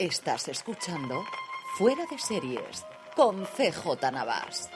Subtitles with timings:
[0.00, 1.26] Estás escuchando
[1.76, 4.70] Fuera de Series con CJ Navas.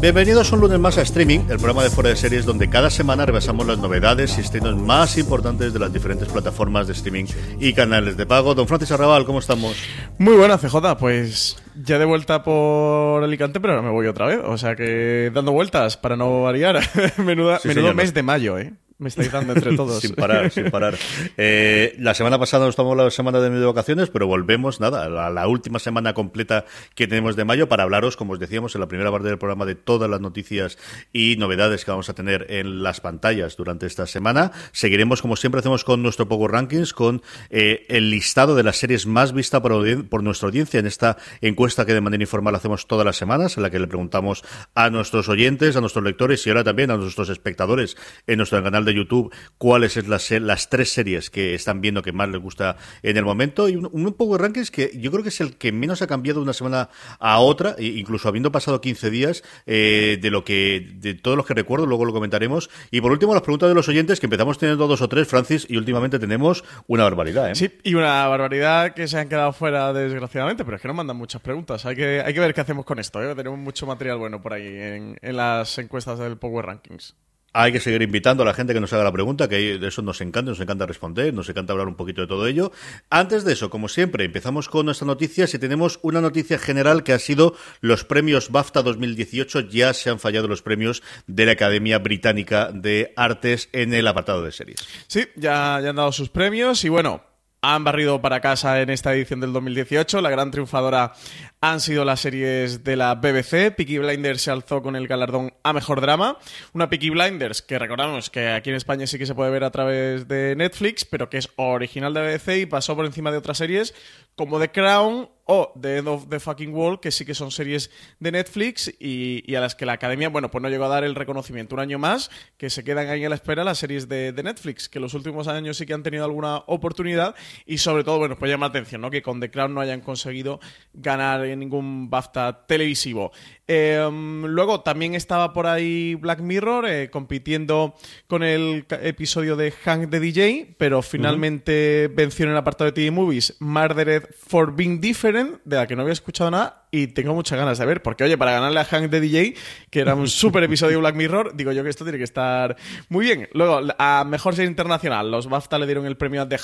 [0.00, 3.26] Bienvenidos un lunes más a Streaming, el programa de fuera de series donde cada semana
[3.26, 7.26] repasamos las novedades y estrenos más importantes de las diferentes plataformas de streaming
[7.60, 8.54] y canales de pago.
[8.54, 9.76] Don Francis Arrabal, ¿cómo estamos?
[10.20, 10.98] Muy buena, CJ.
[10.98, 14.40] Pues ya de vuelta por Alicante, pero ahora me voy otra vez.
[14.44, 16.78] O sea que dando vueltas para no variar.
[17.16, 17.58] menudo
[17.94, 18.74] mes de mayo, ¿eh?
[19.00, 20.00] Me estáis dando entre todos.
[20.00, 20.94] sin parar, sin parar.
[21.38, 25.06] Eh, la semana pasada nos tomamos la semana de medio de vacaciones, pero volvemos, nada,
[25.06, 28.82] a la, última semana completa que tenemos de mayo para hablaros, como os decíamos, en
[28.82, 30.76] la primera parte del programa de todas las noticias
[31.14, 34.52] y novedades que vamos a tener en las pantallas durante esta semana.
[34.72, 39.06] Seguiremos, como siempre hacemos con nuestro Power Rankings, con eh, el listado de las series
[39.06, 43.06] más vistas por, por nuestra audiencia en esta encuesta que de manera informal hacemos todas
[43.06, 44.44] las semanas, en la que le preguntamos
[44.74, 48.84] a nuestros oyentes, a nuestros lectores y ahora también a nuestros espectadores en nuestro canal
[48.84, 52.76] de YouTube cuáles son las, las tres series que están viendo que más les gusta
[53.02, 53.68] en el momento.
[53.68, 56.40] Y un, un Power Rankings que yo creo que es el que menos ha cambiado
[56.40, 60.88] de una semana a otra, e incluso habiendo pasado 15 días eh, de lo que
[60.94, 62.70] de todos los que recuerdo, luego lo comentaremos.
[62.90, 65.66] Y por último, las preguntas de los oyentes, que empezamos teniendo dos o tres, Francis,
[65.68, 67.50] y últimamente tenemos una barbaridad.
[67.50, 67.54] ¿eh?
[67.54, 71.16] Sí, y una barbaridad que se han quedado fuera, desgraciadamente, pero es que nos mandan
[71.16, 71.86] muchas preguntas.
[71.86, 73.22] Hay que, hay que ver qué hacemos con esto.
[73.22, 73.34] ¿eh?
[73.34, 77.14] Tenemos mucho material bueno por ahí en, en las encuestas del Power Rankings.
[77.52, 80.02] Hay que seguir invitando a la gente que nos haga la pregunta, que de eso
[80.02, 82.70] nos encanta, nos encanta responder, nos encanta hablar un poquito de todo ello.
[83.10, 87.12] Antes de eso, como siempre, empezamos con nuestras noticias y tenemos una noticia general que
[87.12, 89.60] ha sido los premios BAFTA 2018.
[89.62, 94.44] Ya se han fallado los premios de la Academia Británica de Artes en el apartado
[94.44, 94.80] de series.
[95.08, 97.29] Sí, ya, ya han dado sus premios y bueno,
[97.62, 100.20] han barrido para casa en esta edición del 2018.
[100.20, 101.12] La gran triunfadora
[101.60, 103.74] han sido las series de la BBC.
[103.76, 106.38] Peaky Blinders se alzó con el galardón a mejor drama.
[106.72, 109.70] Una Peaky Blinders que recordamos que aquí en España sí que se puede ver a
[109.70, 113.58] través de Netflix, pero que es original de BBC y pasó por encima de otras
[113.58, 113.94] series
[114.36, 117.90] como The Crown o The End of the Fucking World, que sí que son series
[118.20, 121.16] de Netflix y, a las que la academia, bueno, pues no llegó a dar el
[121.16, 121.74] reconocimiento.
[121.74, 125.00] Un año más que se quedan ahí a la espera las series de, Netflix, que
[125.00, 127.34] los últimos años sí que han tenido alguna oportunidad
[127.66, 129.10] y sobre todo, bueno, pues llama la atención, ¿no?
[129.10, 130.60] Que con The Crown no hayan conseguido
[130.94, 133.32] ganar ningún BAFTA televisivo.
[133.72, 137.94] Em, luego también estaba por ahí Black Mirror eh, compitiendo
[138.26, 143.10] con el episodio de Hank the DJ, pero finalmente venció en el apartado de TV
[143.12, 147.58] Movies Murdered for Being Different, de la que no había escuchado nada y tengo muchas
[147.58, 149.54] ganas de ver, porque oye, para ganarle a Hank the DJ,
[149.90, 152.76] que era un super episodio de Black Mirror, digo yo que esto tiene que estar
[153.08, 153.48] muy bien.
[153.52, 156.58] Luego, a Mejor Serie Internacional, los BAFTA le dieron el premio a The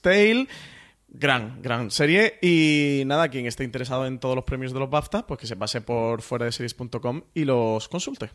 [0.00, 0.48] Tale.
[1.10, 2.38] Gran, gran serie.
[2.42, 5.56] Y nada, quien esté interesado en todos los premios de los BAFTA, pues que se
[5.56, 8.30] pase por fuera de series.com y los consulte.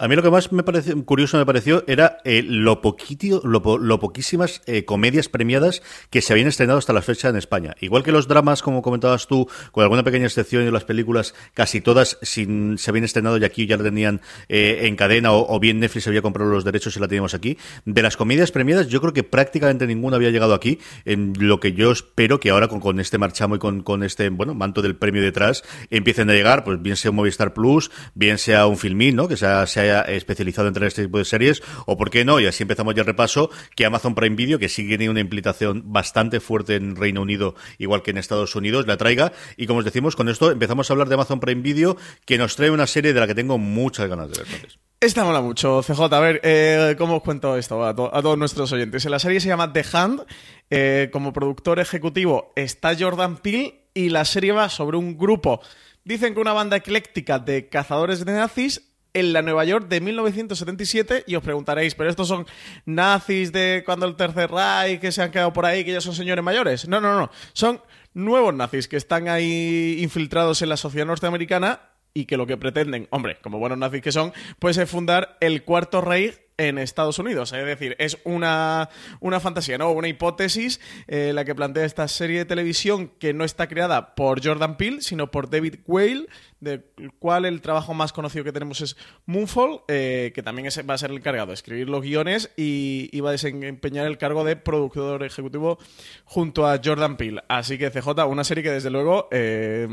[0.00, 3.98] A mí lo que más me pareció curioso me pareció era eh, lo, poquitio, lo,
[3.98, 7.74] poquísimas eh, comedias premiadas que se habían estrenado hasta la fecha en España.
[7.80, 11.80] Igual que los dramas, como comentabas tú, con alguna pequeña excepción y las películas, casi
[11.80, 15.80] todas sin, se habían estrenado y aquí ya la tenían eh, en cadena o, bien
[15.80, 17.58] Netflix había comprado los derechos y la teníamos aquí.
[17.84, 20.78] De las comedias premiadas, yo creo que prácticamente ninguna había llegado aquí.
[21.06, 24.80] En lo que yo espero que ahora con, este marchamo y con, este bueno manto
[24.80, 28.78] del premio detrás empiecen a llegar, pues bien sea un Movistar Plus, bien sea un
[28.78, 29.26] Filmin, ¿no?
[29.26, 32.94] Que sea especializado en este tipo de series, o por qué no, y así empezamos
[32.94, 36.96] ya el repaso, que Amazon Prime Video, que sigue teniendo una implicación bastante fuerte en
[36.96, 40.50] Reino Unido, igual que en Estados Unidos, la traiga, y como os decimos, con esto
[40.50, 43.34] empezamos a hablar de Amazon Prime Video, que nos trae una serie de la que
[43.34, 44.78] tengo muchas ganas de ver.
[45.00, 46.00] Esta mola mucho, CJ.
[46.12, 49.04] A ver, eh, ¿cómo os cuento esto a, todos nuestros oyentes?
[49.04, 50.26] la serie se llama The Hand.
[50.70, 55.60] Eh, como productor ejecutivo está Jordan Peele y la serie va sobre un grupo,
[56.04, 61.24] dicen que una banda ecléctica de cazadores de nazis en la Nueva York de 1977
[61.26, 62.46] y os preguntaréis, ¿pero estos son
[62.84, 66.14] nazis de cuando el Tercer Reich que se han quedado por ahí, que ya son
[66.14, 66.88] señores mayores?
[66.88, 67.30] No, no, no.
[67.52, 67.80] Son
[68.14, 71.80] nuevos nazis que están ahí infiltrados en la sociedad norteamericana
[72.14, 75.62] y que lo que pretenden, hombre, como buenos nazis que son, pues es fundar el
[75.62, 77.52] cuarto Reich en Estados Unidos.
[77.52, 78.90] Es decir, es una,
[79.20, 79.92] una fantasía, ¿no?
[79.92, 84.44] Una hipótesis eh, la que plantea esta serie de televisión que no está creada por
[84.44, 86.26] Jordan Peele, sino por David Whale,
[86.60, 86.84] del
[87.20, 88.96] cual el trabajo más conocido que tenemos es
[89.26, 93.30] Moonfall, eh, que también va a ser el encargado de escribir los guiones y, va
[93.30, 95.78] a desempeñar el cargo de productor ejecutivo
[96.24, 97.42] junto a Jordan Peele.
[97.48, 99.86] Así que CJ, una serie que desde luego eh,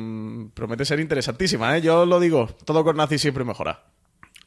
[0.54, 1.78] promete ser interesantísima.
[1.80, 3.95] Yo lo digo, todo con Nazi siempre mejora.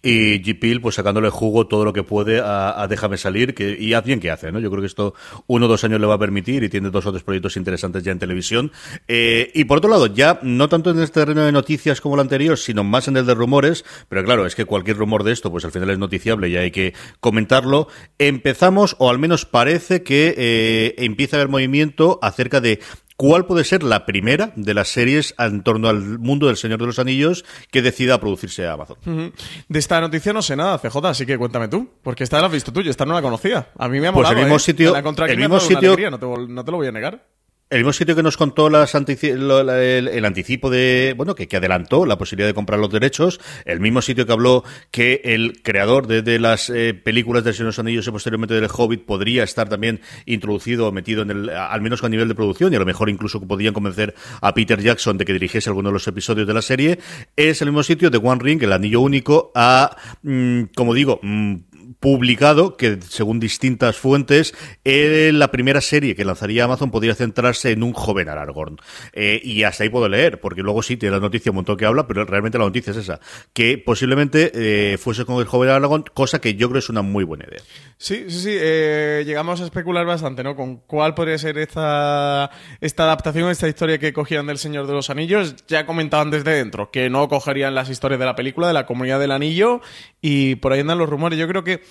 [0.03, 0.81] Y G.
[0.81, 4.31] pues sacándole jugo todo lo que puede a, Déjame salir, que, y haz bien que
[4.31, 4.61] hace, ¿no?
[4.61, 5.15] Yo creo que esto
[5.47, 8.03] uno o dos años le va a permitir y tiene dos o tres proyectos interesantes
[8.03, 8.73] ya en televisión.
[9.06, 12.21] Eh, y por otro lado, ya no tanto en este terreno de noticias como el
[12.21, 15.50] anterior, sino más en el de rumores, pero claro, es que cualquier rumor de esto,
[15.50, 17.89] pues al final es noticiable y hay que comentarlo.
[18.19, 22.81] Empezamos, o al menos parece que eh, empieza a haber movimiento acerca de
[23.20, 26.87] ¿Cuál puede ser la primera de las series en torno al mundo del Señor de
[26.87, 29.32] los Anillos que decida producirse a Amazon?
[29.69, 32.53] De esta noticia no sé nada, CJ, así que cuéntame tú, porque esta la has
[32.53, 33.70] visto tú, y esta no la conocía.
[33.76, 34.61] A mí me ha pues molado, el mismo ¿eh?
[34.61, 37.26] sitio, el mismo sitio, no te lo voy a negar.
[37.70, 42.49] El mismo sitio que nos contó las el, anticipo de, bueno, que, adelantó la posibilidad
[42.49, 46.94] de comprar los derechos, el mismo sitio que habló que el creador de, las eh,
[46.94, 51.20] películas de Señor los Anillos y posteriormente del Hobbit podría estar también introducido o metido
[51.20, 54.14] en el, al menos a nivel de producción y a lo mejor incluso podían convencer
[54.41, 56.99] a Peter Jackson de que dirigiese alguno de los episodios de la serie,
[57.37, 61.56] es el mismo sitio de One Ring, el anillo único, a, mm, como digo, mm,
[62.00, 64.55] publicado que, según distintas fuentes,
[64.85, 68.77] la primera serie que lanzaría Amazon podría centrarse en un joven Aragorn.
[69.12, 71.87] Eh, y hasta ahí puedo leer, porque luego sí tiene la noticia un montón que
[71.87, 73.21] habla, pero realmente la noticia es esa,
[73.53, 77.25] que posiblemente eh, fuese con el joven Aragorn, cosa que yo creo es una muy
[77.25, 77.61] buena idea.
[77.97, 78.50] Sí, sí, sí.
[78.53, 80.55] Eh, llegamos a especular bastante, ¿no?
[80.55, 82.49] Con cuál podría ser esta,
[82.81, 85.56] esta adaptación, esta historia que cogían del Señor de los Anillos.
[85.67, 89.19] Ya comentaban desde dentro que no cogerían las historias de la película, de la comunidad
[89.19, 89.81] del anillo,
[90.21, 91.39] y por ahí andan los rumores.
[91.39, 91.83] Yo creo que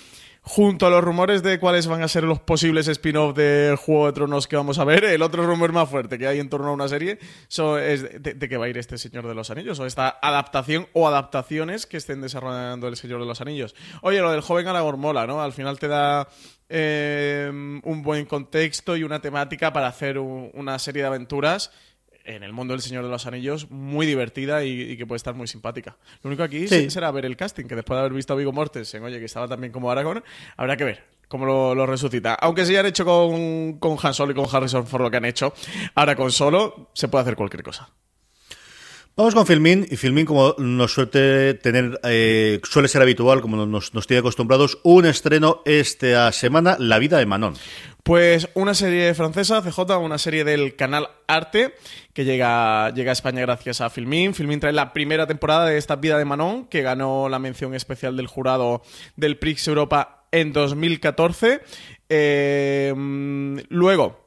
[0.41, 4.13] junto a los rumores de cuáles van a ser los posibles spin-off de Juego de
[4.13, 6.71] Tronos que vamos a ver, el otro rumor más fuerte que hay en torno a
[6.71, 10.19] una serie es de, que va a ir este Señor de los Anillos, o esta
[10.21, 13.75] adaptación o adaptaciones que estén desarrollando el Señor de los Anillos.
[14.01, 15.41] Oye, lo del joven Aragorn mola, ¿no?
[15.41, 16.27] Al final te da
[16.69, 21.71] eh, un buen contexto y una temática para hacer una serie de aventuras
[22.27, 25.47] en el mundo del Señor de los Anillos muy divertida y, que puede estar muy
[25.47, 25.97] simpática.
[26.21, 29.03] Lo único aquí será ver el casting, que después de haber visto a Vigo Mortensen,
[29.03, 30.23] oye, que estaba también como Aragorn,
[30.57, 32.35] habrá que ver cómo lo, resucita.
[32.35, 35.25] Aunque se hayan hecho con, con Han Solo y con Harrison por lo que han
[35.25, 35.53] hecho,
[35.95, 37.89] ahora con Solo se puede hacer cualquier cosa.
[39.17, 43.95] Vamos con Filmin, y Filmin, como nos suele tener, eh, suele ser habitual, como nos,
[43.95, 47.55] nos tiene acostumbrados, un estreno esta semana, La vida de Manon.
[48.07, 51.73] Pues una serie francesa, CJ, una serie del canal Arte,
[52.13, 54.33] que llega, llega a España gracias a Filmin.
[54.33, 58.15] Filmin trae la primera temporada de esta vida de Manon, que ganó la mención especial
[58.15, 58.81] del jurado
[59.17, 61.59] del Prix Europa en 2014.
[62.07, 62.93] Eh,
[63.67, 64.25] luego,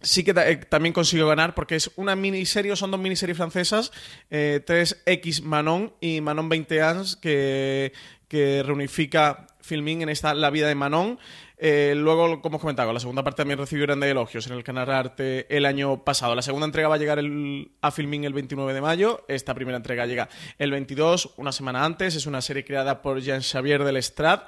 [0.00, 3.92] sí que eh, también consiguió ganar porque es una miniserie, son dos miniseries francesas,
[4.30, 7.92] 3X eh, Manon y Manon 20 ans, que,
[8.26, 11.18] que reunifica Filming en esta La vida de Manon.
[11.58, 14.90] Eh, luego, como os comentaba, la segunda parte también recibió grandes elogios en el canal
[14.90, 16.34] Arte el año pasado.
[16.34, 19.24] La segunda entrega va a llegar a Filming el 29 de mayo.
[19.28, 22.14] Esta primera entrega llega el 22, una semana antes.
[22.14, 24.42] Es una serie creada por Jean-Xavier del Estrade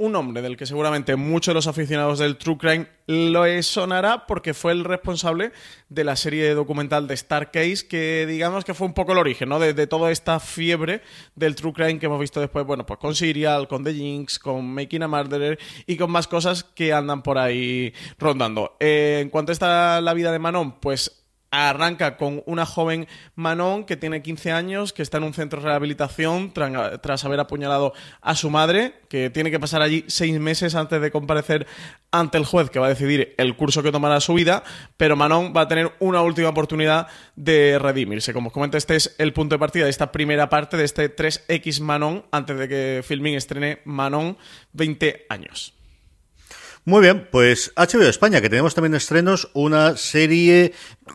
[0.00, 4.54] un hombre del que seguramente muchos de los aficionados del True Crime lo sonará porque
[4.54, 5.52] fue el responsable
[5.90, 9.50] de la serie documental de Star Case, que digamos que fue un poco el origen
[9.50, 9.58] ¿no?
[9.58, 11.02] de, toda esta fiebre
[11.34, 14.72] del True Crime que hemos visto después, bueno, pues con Serial, con The Jinx, con
[14.72, 18.78] Making a Murderer y con más cosas que andan por ahí rondando.
[18.80, 21.19] Eh, en cuanto a esta la vida de Manon, pues
[21.52, 25.66] Arranca con una joven Manon que tiene 15 años, que está en un centro de
[25.66, 31.00] rehabilitación tras haber apuñalado a su madre, que tiene que pasar allí seis meses antes
[31.00, 31.66] de comparecer
[32.12, 34.62] ante el juez que va a decidir el curso que tomará su vida,
[34.96, 38.32] pero Manon va a tener una última oportunidad de redimirse.
[38.32, 41.14] Como os comento, este es el punto de partida de esta primera parte de este
[41.14, 44.36] 3X Manon, antes de que Filming estrene Manon
[44.72, 45.74] 20 años.
[46.90, 50.72] Muy bien, pues HBO España, que tenemos también estrenos, una serie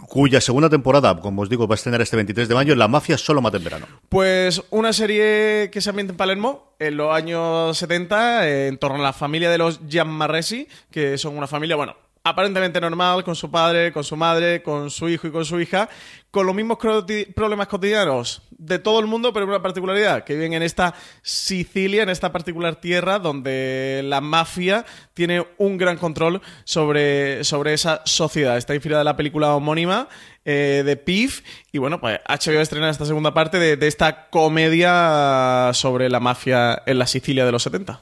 [0.07, 3.17] cuya segunda temporada, como os digo, va a estrenar este 23 de mayo, La Mafia
[3.17, 3.85] solo mata en verano.
[4.07, 9.01] Pues una serie que se ambienta en Palermo en los años 70, en torno a
[9.01, 13.93] la familia de los Gianmarresi, que son una familia, bueno, aparentemente normal, con su padre,
[13.93, 15.87] con su madre, con su hijo y con su hija,
[16.31, 20.63] con los mismos problemas cotidianos de todo el mundo, pero una particularidad, que viven en
[20.63, 27.75] esta Sicilia, en esta particular tierra, donde la mafia tiene un gran control sobre, sobre
[27.75, 28.57] esa sociedad.
[28.57, 30.09] Está inspirada en la película homónima
[30.45, 35.69] eh, de PIF, y bueno, pues HBO estrena esta segunda parte de, de esta comedia
[35.75, 38.01] sobre la mafia en la Sicilia de los 70.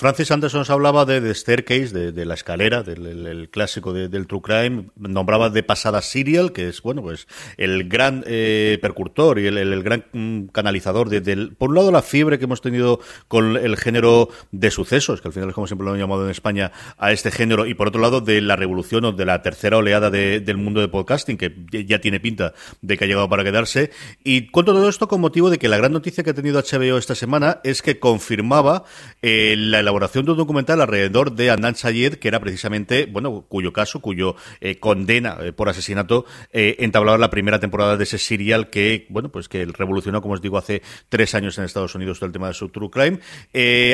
[0.00, 4.84] Francis Anderson hablaba de The Staircase, de, la escalera, del clásico del True Crime.
[4.96, 7.28] Nombraba de pasada Serial, que es, bueno, pues
[7.58, 12.46] el gran eh, y el, gran mm, canalizador de, por un lado, la fiebre que
[12.46, 16.00] hemos tenido con el género de sucesos, que al final es como siempre lo hemos
[16.00, 19.26] llamado en España a este género, y por otro lado, de la revolución o de
[19.26, 21.54] la tercera oleada del mundo de podcasting, que
[21.86, 23.90] ya tiene pinta de que ha llegado para quedarse.
[24.24, 26.96] Y cuento todo esto con motivo de que la gran noticia que ha tenido HBO
[26.96, 28.84] esta semana es que confirmaba
[29.20, 33.72] eh, la elaboración de un documental alrededor de Anand Sayed, que era precisamente, bueno, cuyo
[33.72, 38.70] caso, cuyo eh, condena eh, por asesinato eh, entablaba la primera temporada de ese serial
[38.70, 42.28] que, bueno, pues que revolucionó, como os digo, hace tres años en Estados Unidos todo
[42.28, 43.18] el tema de su true crime.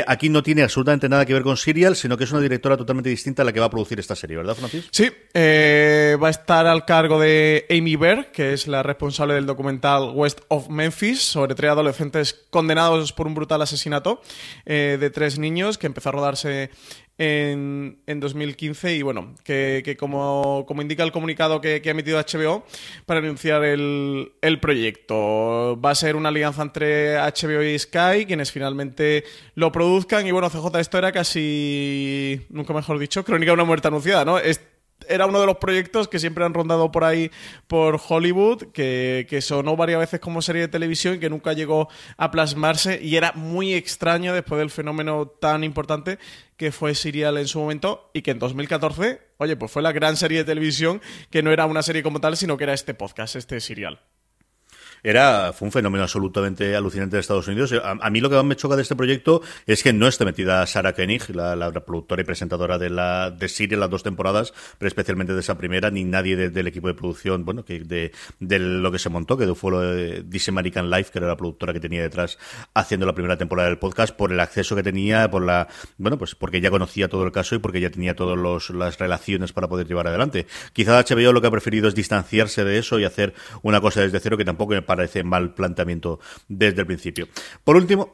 [0.06, 3.08] aquí no tiene absolutamente nada que ver con serial, sino que es una directora totalmente
[3.08, 4.88] distinta a la que va a producir esta serie, ¿verdad, Francis?
[4.90, 10.10] Sí, va a estar al cargo de Amy Berg, que es la responsable del documental
[10.14, 14.20] West of Memphis, sobre tres adolescentes condenados por un brutal asesinato
[14.66, 16.70] de tres niños empezó a rodar darse
[17.18, 22.64] en, en 2015 y bueno, que, como, indica el comunicado que, ha emitido HBO
[23.06, 25.80] para anunciar el, el, proyecto.
[25.80, 29.24] Va a ser una alianza entre HBO y Sky, quienes finalmente
[29.54, 33.88] lo produzcan y bueno, CJ, esto era casi, nunca mejor dicho, crónica de una muerte
[33.88, 34.38] anunciada, ¿no?
[35.08, 37.30] Era uno de los proyectos que siempre han rondado por ahí
[37.66, 41.88] por Hollywood, que, que, sonó varias veces como serie de televisión y que nunca llegó
[42.16, 43.00] a plasmarse.
[43.02, 46.18] Y era muy extraño después del fenómeno tan importante
[46.56, 50.16] que fue Serial en su momento y que en 2014, oye, pues fue la gran
[50.16, 51.00] serie de televisión
[51.30, 54.00] que no era una serie como tal, sino que era este podcast, este Serial
[55.02, 57.74] era fue un fenómeno absolutamente alucinante de Estados Unidos.
[57.82, 60.66] A, mí lo que más me choca de este proyecto es que no esté metida
[60.66, 65.34] Sarah Koenig, la, productora y presentadora de la de Siria las dos temporadas, pero especialmente
[65.34, 68.10] de esa primera, ni nadie del equipo de producción, bueno, que de,
[68.58, 71.72] lo que se montó, que fue lo de This American Life, que era la productora
[71.72, 72.38] que tenía detrás
[72.74, 76.34] haciendo la primera temporada del podcast, por el acceso que tenía, por la, bueno, pues
[76.34, 78.38] porque ya conocía todo el caso y porque ya tenía todas
[78.70, 80.46] las relaciones para poder llevar adelante.
[80.72, 84.20] Quizá HBO lo que ha preferido es distanciarse de eso y hacer una cosa desde
[84.20, 87.28] cero que tampoco me parece mal planteamiento desde el principio.
[87.64, 88.12] Por último,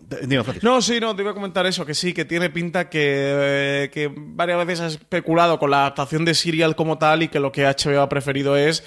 [0.62, 4.10] No, sí, no, te iba a comentar eso, que sí, que tiene pinta que, que
[4.14, 7.64] varias veces ha especulado con la adaptación de Serial como tal y que lo que
[7.64, 8.84] HBO ha preferido es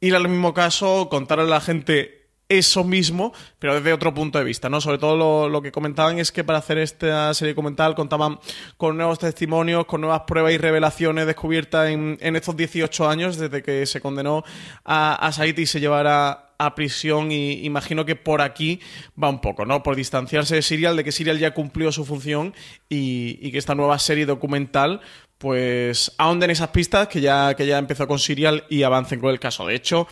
[0.00, 4.44] ir al mismo caso, contar a la gente eso mismo, pero desde otro punto de
[4.44, 4.80] vista, ¿no?
[4.80, 8.38] Sobre todo lo, que comentaban es que para hacer esta serie documental contaban
[8.76, 13.84] con nuevos testimonios, con nuevas pruebas y revelaciones descubiertas en, estos 18 años desde que
[13.86, 14.44] se condenó
[14.84, 18.80] a, a y se llevara a prisión y imagino que por aquí
[19.22, 19.82] va un poco, ¿no?
[19.82, 22.54] Por distanciarse de Serial, de que Serial ya cumplió su función
[22.88, 25.00] y, y que esta nueva serie documental
[25.38, 29.38] pues ahonden esas pistas que ya, que ya empezó con Serial y avancen con el
[29.38, 29.66] caso.
[29.66, 30.08] De hecho,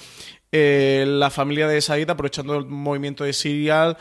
[0.56, 3.96] eh, la familia de Said, aprovechando el movimiento de Serial,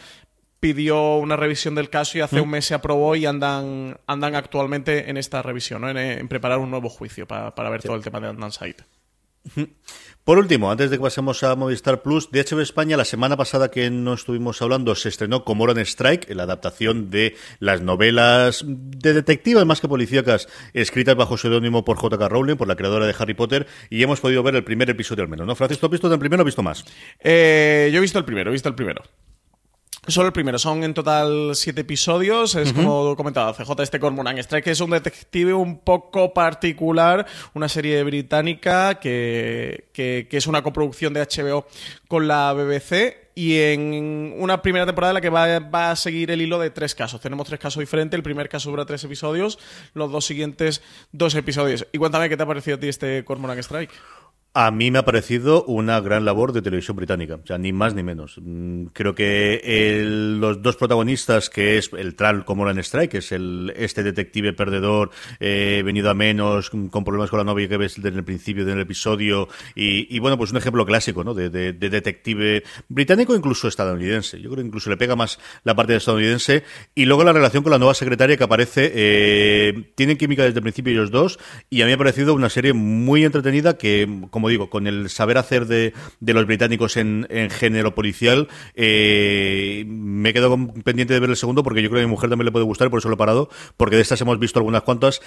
[0.59, 2.43] pidió una revisión del caso y hace mm.
[2.43, 6.89] un mes se aprobó y andan, andan actualmente en esta revisión, en, preparar un nuevo
[6.89, 8.75] juicio para, ver todo el tema de Andan Said.
[10.23, 13.89] Por último, antes de que pasemos a Movistar Plus, de España, la semana pasada que
[13.89, 19.81] no estuvimos hablando, se estrenó Comoran Strike, la adaptación de las novelas de detectives más
[19.81, 22.29] que policíacas, escritas bajo seudónimo por J.K.
[22.29, 25.29] Rowling, por la creadora de Harry Potter, y hemos podido ver el primer episodio al
[25.29, 25.55] menos, ¿no?
[25.55, 26.85] Francis, ¿tú has visto el primero o has visto más?
[27.19, 29.03] Eh, yo he visto el primero, he visto el primero.
[30.05, 32.55] Solo el primero, son en total siete episodios.
[32.55, 38.03] Es como comentaba CJ, este Cormoran Strike es un detective un poco particular, una serie
[38.03, 41.67] británica que, que, es una coproducción de HBO
[42.09, 46.31] con la BBC y en una primera temporada en la que va, va, a seguir
[46.31, 47.21] el hilo de tres casos.
[47.21, 48.17] Tenemos tres casos diferentes.
[48.17, 49.57] El primer caso dura tres episodios,
[49.93, 50.81] los dos siguientes
[51.13, 51.87] dos episodios.
[51.93, 53.91] Y cuéntame qué te ha parecido a ti este Cormoran Strike.
[54.55, 58.03] A mí me ha parecido una gran labor de televisión británica, o ni más ni
[58.03, 58.35] menos.
[58.39, 64.03] Mm, creo que los dos protagonistas, que es el Tral Comoran Strike, que es este
[64.03, 68.23] detective perdedor, eh, venido a menos, con problemas con la novia que ves desde el
[68.23, 71.33] principio del episodio, y, bueno, pues un ejemplo clásico, ¿no?
[71.33, 74.39] De, detective británico, incluso estadounidense.
[74.39, 76.63] Yo creo que incluso le pega más la parte de estadounidense.
[76.93, 80.63] Y luego la relación con la nueva secretaria que aparece, eh, tienen química desde el
[80.63, 81.39] principio ellos dos,
[81.71, 84.87] y a mí me ha parecido una serie muy entretenida que, como como digo, con
[84.87, 91.21] el saber hacer de, los británicos en, género policial, eh, me he quedado pendiente de
[91.21, 92.99] ver el segundo porque yo creo que a mi mujer también le puede gustar, por
[92.99, 93.47] eso lo he parado,
[93.77, 95.21] porque de estas hemos visto algunas cuantas.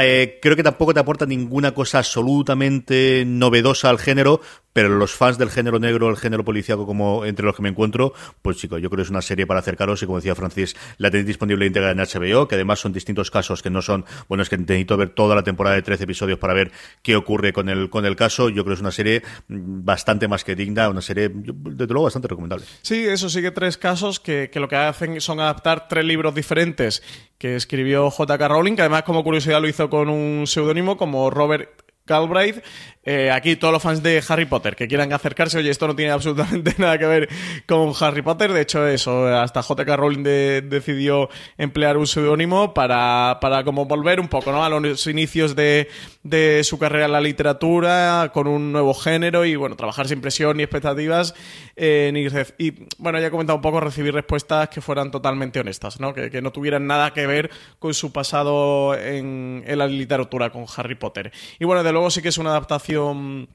[0.00, 4.40] Eh, creo que tampoco te aporta ninguna cosa absolutamente novedosa al género,
[4.72, 8.14] pero los fans del género negro, el género policíaco como entre los que me encuentro,
[8.40, 11.10] pues chicos, yo creo que es una serie para acercaros y como decía Francis, la
[11.10, 14.48] tenéis disponible íntegra en HBO, que además son distintos casos que no son, bueno, es
[14.48, 17.90] que necesito ver toda la temporada de 13 episodios para ver qué ocurre con el,
[17.90, 18.48] con el caso.
[18.54, 22.28] Yo creo que es una serie bastante más que digna, una serie, desde luego, bastante
[22.28, 22.64] recomendable.
[22.82, 27.02] Sí, eso sigue tres casos que, que lo que hacen son adaptar tres libros diferentes
[27.38, 28.48] que escribió J.K.
[28.48, 32.62] Rowling, que además como curiosidad lo hizo con un seudónimo como Robert Galbraith.
[33.04, 36.12] Eh, aquí todos los fans de Harry Potter que quieran acercarse, oye, esto no tiene
[36.12, 37.28] absolutamente nada que ver
[37.66, 38.52] con Harry Potter.
[38.52, 39.96] De hecho, eso, hasta J.K.
[39.96, 41.28] Rowling decidió
[41.58, 44.64] emplear un seudónimo para, para como volver un poco ¿no?
[44.64, 45.88] a los inicios de,
[46.22, 50.56] de, su carrera en la literatura, con un nuevo género y bueno, trabajar sin presión
[50.56, 51.34] ni expectativas.
[51.74, 52.12] Eh,
[52.58, 56.14] y bueno, ya he comentado un poco, recibir respuestas que fueran totalmente honestas, ¿no?
[56.14, 60.66] Que, que no tuvieran nada que ver con su pasado en, en la literatura, con
[60.76, 61.32] Harry Potter.
[61.58, 63.48] Y bueno, de luego sí que es una adaptación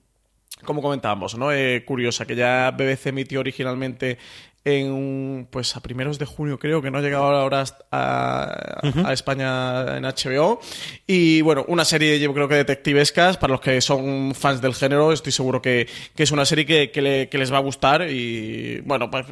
[0.65, 1.51] como comentábamos, ¿no?
[1.51, 4.17] Eh, curiosa, que ya BBC emitió originalmente
[4.65, 9.95] en pues a primeros de junio creo que no ha llegado ahora a, a, España
[9.95, 10.59] en HBO
[11.05, 15.13] y bueno una serie yo creo que detectivescas para los que son fans del género
[15.13, 19.27] estoy seguro que, es una serie que, les va a gustar y bueno pues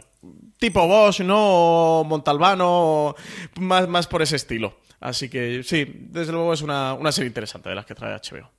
[0.57, 3.15] tipo Bosch no Montalbano
[3.59, 4.77] más, más por ese estilo.
[5.01, 8.54] Así que sí desde luego es una, una serie interesante de las que trae HBO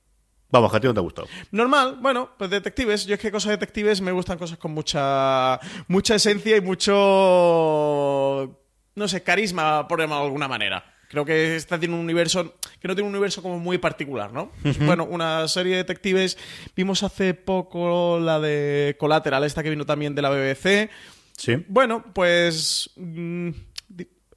[0.49, 1.27] Vamos, a ti no te ha gustado.
[1.51, 3.05] Normal, bueno, pues detectives.
[3.05, 8.57] Yo es que cosas detectives me gustan cosas con mucha mucha esencia y mucho
[8.97, 10.83] no sé, carisma, por de alguna manera.
[11.07, 14.51] Creo que esta tiene un universo que no tiene un universo como muy particular, ¿no?
[14.81, 16.37] Bueno, una serie de detectives.
[16.75, 20.89] Vimos hace poco la de Collateral, esta que vino también de la BBC.
[21.37, 21.63] Sí.
[21.67, 22.89] Bueno, pues.
[22.95, 23.51] Mm,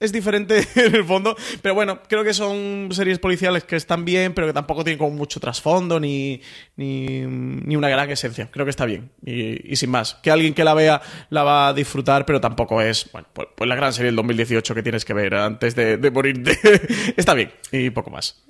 [0.01, 4.33] es diferente en el fondo, pero bueno, creo que son series policiales que están bien,
[4.35, 6.41] pero que tampoco tienen como mucho trasfondo ni,
[6.77, 7.25] ni,
[7.77, 8.51] una gran esencia.
[8.51, 10.15] Creo que está bien y, sin más.
[10.15, 13.69] Que alguien que la vea la va a disfrutar, pero tampoco es, bueno, pues, pues
[13.69, 16.59] la gran serie del 2018 que tienes que ver antes de, de morirte.
[17.17, 18.43] está bien y poco más.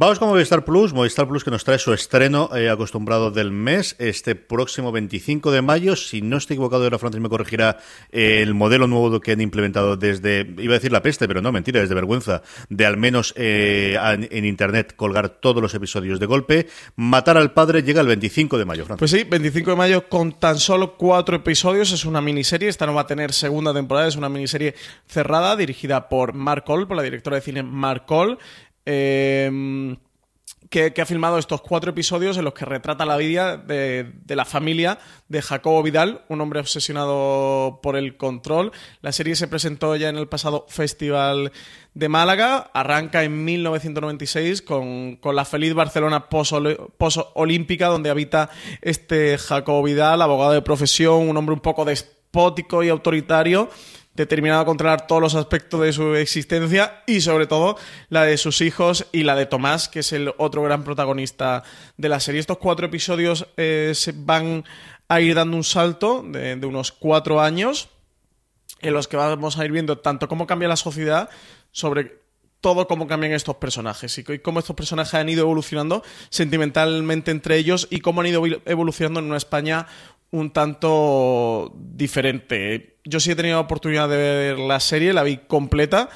[0.00, 3.96] Vamos con Movistar Plus, Movistar Plus que nos trae su estreno eh, acostumbrado del mes,
[3.98, 5.96] este próximo 25 de mayo.
[5.96, 7.78] Si no estoy equivocado, ahora Francis me corregirá
[8.12, 11.50] eh, el modelo nuevo que han implementado desde, iba a decir la peste, pero no,
[11.50, 13.98] mentira, desde vergüenza, de al menos eh,
[14.30, 16.68] en, Internet colgar todos los episodios de golpe.
[16.94, 19.00] Matar al padre llega el 25 de mayo, Francis.
[19.00, 22.94] Pues sí, 25 de mayo con tan solo cuatro episodios, es una miniserie, esta no
[22.94, 24.76] va a tener segunda temporada, es una miniserie
[25.08, 28.38] cerrada dirigida por Mark Cole, por la directora de cine Mark Cole.
[28.90, 29.98] Em,
[30.70, 34.98] que, ha filmado estos cuatro episodios en los que retrata la vida de, la familia
[35.28, 38.72] de Jacobo Vidal, un hombre obsesionado por el control.
[39.02, 41.52] La serie se presentó ya en el pasado Festival
[41.92, 48.48] de Málaga, arranca en 1996 con, la feliz Barcelona post-olímpica, donde habita
[48.80, 53.68] este Jacobo Vidal, abogado de profesión, un hombre un poco despótico y autoritario
[54.22, 57.76] determinado a controlar todos los aspectos de su existencia y sobre todo
[58.08, 61.62] la de sus hijos y la de Tomás, que es el otro gran protagonista
[61.96, 62.40] de la serie.
[62.40, 64.64] Estos cuatro episodios eh, se van
[65.08, 67.88] a ir dando un salto de, unos cuatro años
[68.80, 71.30] en los que vamos a ir viendo tanto cómo cambia la sociedad
[71.72, 72.18] sobre
[72.60, 77.86] todo cómo cambian estos personajes y cómo estos personajes han ido evolucionando sentimentalmente entre ellos
[77.90, 79.86] y cómo han ido evolucionando en una España
[80.30, 82.98] un tanto diferente.
[83.04, 86.08] Yo sí he tenido la oportunidad de ver la serie, la vi completa.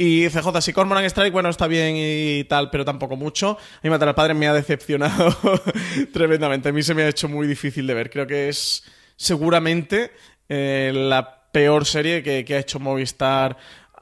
[0.00, 3.58] Y CJ, si Cormoran Strike, bueno, está bien y tal, pero tampoco mucho.
[3.58, 5.36] A mí Matar al Padre me ha decepcionado
[6.12, 6.68] tremendamente.
[6.68, 8.08] A mí se me ha hecho muy difícil de ver.
[8.08, 8.84] Creo que es
[9.16, 10.12] seguramente
[10.48, 13.56] eh, la peor serie que, ha hecho Movistar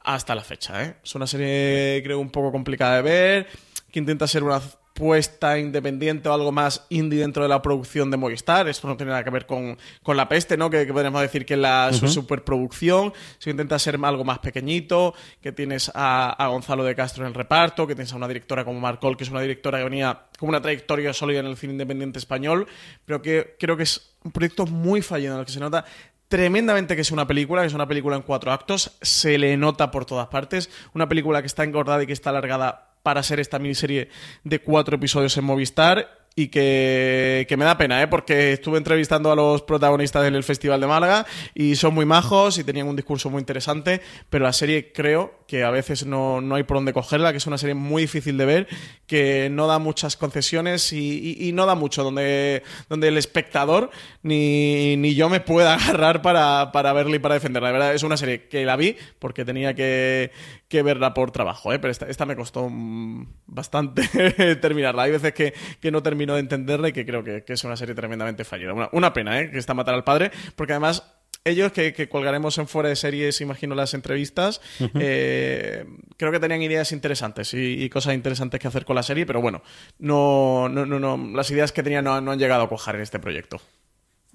[0.05, 0.85] hasta la fecha.
[0.85, 0.97] ¿eh?
[1.03, 3.47] Es una serie, creo, un poco complicada de ver,
[3.91, 4.61] que intenta ser una
[4.97, 8.67] puesta independiente o algo más indie dentro de la producción de Movistar.
[8.67, 10.71] Esto no tiene nada que ver con, la peste, ¿no?
[10.71, 13.13] Que, podemos decir que es la superproducción.
[13.39, 17.87] Si intenta ser algo más pequeñito, que tienes a, Gonzalo de Castro en el reparto,
[17.87, 20.63] que tienes a una directora como Marcol, que es una directora que venía con una
[20.63, 22.67] trayectoria sólida en el cine independiente español,
[23.05, 25.85] pero que creo que es un proyecto muy fallido en el que se nota
[26.29, 29.91] tremendamente que es una película, que es una película en cuatro actos, se le nota
[29.91, 33.61] por todas partes, una película que está engordada y que está alargada para ser esta
[33.61, 34.09] miniserie
[34.43, 38.09] de cuatro episodios en Movistar y que, me da pena, ¿eh?
[38.09, 42.59] porque estuve entrevistando a los protagonistas en el Festival de Málaga y son muy majos
[42.59, 46.65] y tenían un discurso muy interesante, pero la serie creo que a veces no, hay
[46.65, 48.69] por dónde cogerla, que es una serie muy difícil de ver,
[49.07, 53.91] que no da muchas concesiones y, no da mucho, donde, donde el espectador
[54.23, 57.69] ni, ni yo me pueda agarrar para, para verla y para defenderla.
[57.69, 60.33] La verdad, es una serie que la vi porque tenía que,
[60.69, 61.79] que verla por trabajo, ¿eh?
[61.79, 65.05] pero esta, esta me costó mm, bastante terminarla.
[65.05, 67.95] Hay veces que, que no termino de entenderla y que creo que, es una serie
[67.95, 68.73] tremendamente fallida.
[68.73, 69.51] Una, una pena, ¿eh?
[69.51, 71.03] Que está Matar al Padre, porque además
[71.47, 74.61] ellos que, colgaremos en fuera de series, imagino, las entrevistas,
[74.99, 75.85] eh,
[76.17, 79.63] creo que tenían ideas interesantes y, cosas interesantes que hacer con la serie, pero bueno,
[80.01, 83.03] no, no, no, no las ideas que tenían no, no han llegado a cojar en
[83.03, 83.61] este proyecto.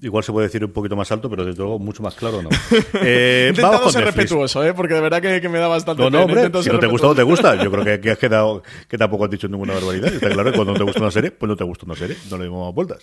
[0.02, 2.50] Igual se puede decir un poquito más alto, pero desde luego mucho más claro no.
[3.04, 4.74] Eh, vamos con ser respetuoso, ¿eh?
[4.74, 7.16] porque de verdad que, me da bastante No, no, hombre, si no te gusta, no
[7.16, 7.64] te gusta.
[7.64, 10.14] Yo creo que, has quedado que tampoco has dicho ninguna barbaridad.
[10.14, 12.18] Está claro que cuando no te gusta una serie, pues no te gusta una serie.
[12.30, 13.00] No le dimos vueltas.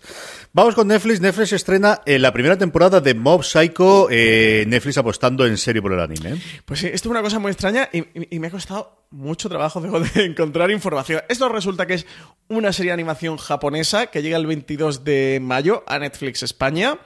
[0.52, 1.20] Vamos con Netflix.
[1.20, 4.08] Netflix estrena en la primera temporada de Mob Psycho.
[4.10, 6.30] Eh, Netflix apostando en serio por el anime.
[6.30, 6.42] ¿eh?
[6.64, 10.24] Pues sí, esto es una cosa muy extraña y, me ha costado mucho trabajo de
[10.24, 11.22] encontrar información.
[11.28, 12.06] Esto resulta que es
[12.48, 16.98] una serie de animación japonesa que llega el 22 de mayo a Netflix España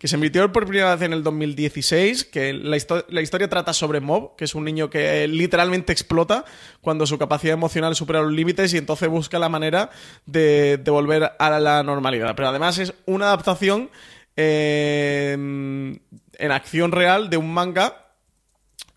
[0.00, 4.34] que se emitió por primera vez en el 2016, que la, historia trata sobre Mob,
[4.34, 6.46] que es un niño que literalmente explota
[6.80, 9.90] cuando su capacidad emocional supera los límites y entonces busca la manera
[10.24, 12.34] de, volver a la normalidad.
[12.34, 13.90] Pero además es una adaptación
[14.36, 18.06] eh, en acción real de un manga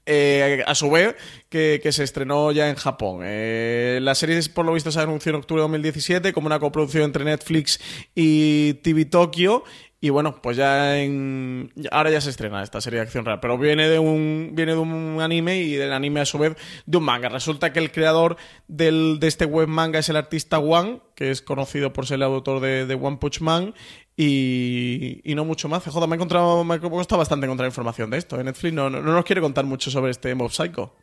[0.06, 1.16] eh, a su vez,
[1.54, 3.22] que, se estrenó ya en Japón.
[3.24, 7.04] Eh, la serie, por lo visto, se anunció en octubre de 2017 como una coproducción
[7.04, 7.80] entre Netflix
[8.16, 9.64] y TV Tokyo
[10.04, 11.72] y bueno, pues ya en.
[11.90, 13.40] Ahora ya se estrena esta serie de acción real.
[13.40, 14.52] Pero viene de un.
[14.52, 17.30] Viene de un anime y del anime a su vez de un manga.
[17.30, 18.36] Resulta que el creador
[18.68, 22.24] del, de este web manga es el artista One, que es conocido por ser el
[22.24, 23.74] autor de, One Punch Man.
[24.18, 25.84] Y, y, no mucho más.
[25.84, 26.66] CJ, me he encontrado.
[26.66, 28.38] Me ha costado bastante encontrar información de esto.
[28.38, 30.94] En Netflix no, no, no nos quiere contar mucho sobre este Mob Psycho.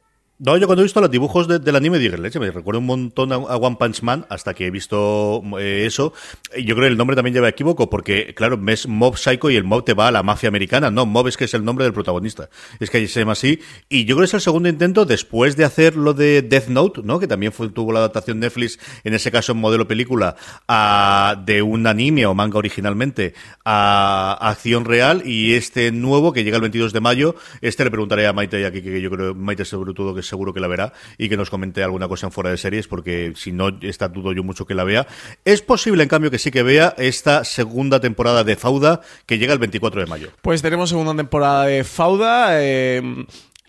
[0.42, 3.30] No, yo cuando he visto los dibujos del anime dije, leche, me recuerdo un montón
[3.30, 6.14] a, One Punch Man hasta que he visto eh, eso.
[6.56, 9.64] Yo creo que el nombre también lleva equívoco porque, claro, es Mob Psycho y el
[9.64, 10.90] Mob te va a la mafia americana.
[10.90, 12.48] No, Mob es que es el nombre del protagonista.
[12.78, 13.60] Es que se llama así.
[13.90, 17.02] Y yo creo que es el segundo intento después de hacer lo de Death Note,
[17.04, 17.20] ¿no?
[17.20, 21.86] Que también tuvo la adaptación Netflix, en ese caso en modelo película, a, de un
[21.86, 23.34] anime o manga originalmente
[23.66, 25.22] a, acción real.
[25.26, 28.64] Y este nuevo que llega el 22 de mayo, este le preguntaré a Maite y
[28.64, 31.50] aquí que yo creo Maite sobre todo que seguro que la verá y que nos
[31.50, 34.74] comente alguna cosa en fuera de series, porque si no, está dudo yo mucho que
[34.74, 35.06] la vea.
[35.44, 39.52] Es posible, en cambio, que sí que vea esta segunda temporada de Fauda que llega
[39.52, 40.30] el 24 de mayo.
[40.40, 42.62] Pues tenemos segunda temporada de Fauda.
[42.62, 43.02] Eh,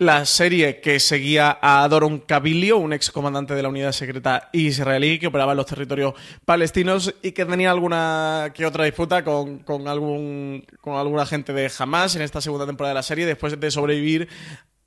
[0.02, 5.19] la serie que seguía a Doron Kabilio, un ex comandante de la unidad secreta israelí
[5.19, 9.88] que operaba en los territorios palestinos y que tenía alguna que otra disputa con, con,
[9.88, 13.69] algún, con alguna gente de Hamas en esta segunda temporada de la serie, después de
[13.69, 14.28] sobrevivir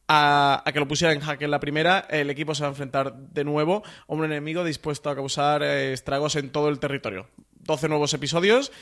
[0.09, 3.15] a, que lo pusiera en jaque en la primera, el equipo se va a enfrentar
[3.15, 7.27] de nuevo a un enemigo dispuesto a causar eh, estragos en todo el territorio.
[7.61, 8.73] 12 nuevos episodios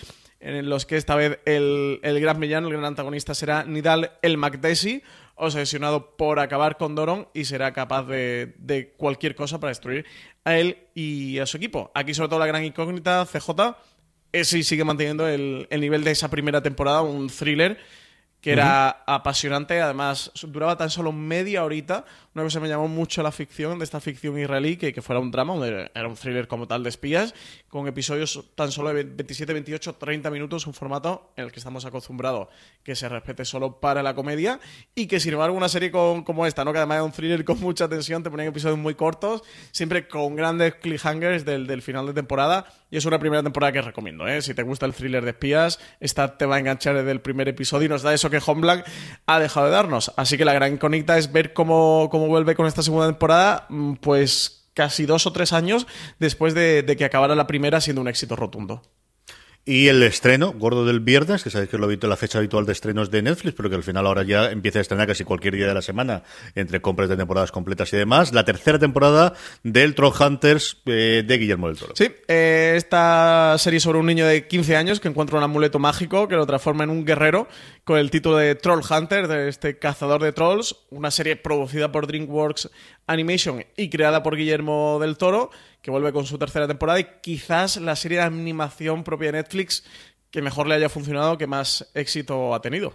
[0.41, 5.03] en los que esta vez el, gran villano, el gran antagonista será Nidal el Magdesi,
[5.37, 10.05] obsesionado por acabar con Doron y será capaz de, cualquier cosa para destruir
[10.45, 11.93] a él y a su equipo.
[11.95, 13.77] Aquí sobre todo la gran incógnita CJ
[14.45, 17.79] si sigue manteniendo el, el nivel de esa primera temporada, un thriller
[18.43, 23.23] que era apasionante, además duraba tan solo media horita, una cosa que me llamó mucho
[23.23, 26.67] la ficción, de esta ficción israelí, que, que fuera un drama, era un thriller como
[26.67, 27.35] tal de espías,
[27.69, 31.85] con episodios tan solo de 27, 28, 30 minutos, un formato en el que estamos
[31.85, 32.49] acostumbrados
[32.83, 34.61] que se respete solo para la comedia,
[34.95, 36.73] y que sin embargo una serie como esta, ¿no?
[36.73, 40.35] que además era un thriller con mucha tensión, te ponían episodios muy cortos, siempre con
[40.35, 44.43] grandes cliffhangers del, del final de temporada, y es una primera temporada que recomiendo, ¿eh?
[44.43, 47.49] Si te gusta el thriller de espías, esta te va a enganchar desde el primer
[47.49, 48.85] episodio y nos da eso que Homeland
[49.25, 50.13] ha dejado de darnos.
[50.17, 53.95] Así que la gran incógnita es ver cómo, cómo vuelve con esta segunda temporada, mm,
[53.95, 55.87] pues casi dos o tres años
[56.19, 58.83] después de que acabara la primera siendo un éxito rotundo.
[59.65, 62.73] Y el estreno, gordo del viernes, que sabéis que es lo la fecha habitual de
[62.73, 65.69] estrenos de Netflix, pero que al final ahora ya empieza a estrenar casi cualquier día
[65.69, 66.25] de la semana,
[66.57, 68.33] entre compras de temporadas completas y demás.
[68.33, 71.93] La tercera temporada del Troll Hunters eh, de Guillermo del Toro.
[71.95, 76.27] Sí, eh, esta serie sobre un niño de 15 años que encuentra un amuleto mágico
[76.27, 77.47] que lo transforma en un guerrero
[77.85, 82.07] con el título de Troll Hunter, de este cazador de trolls, una serie producida por
[82.07, 82.71] DreamWorks
[83.07, 87.77] Animation y creada por Guillermo del Toro que vuelve con su tercera temporada y quizás
[87.77, 89.85] la serie de animación propia de Netflix
[90.31, 92.95] que mejor le haya funcionado, que más éxito ha tenido.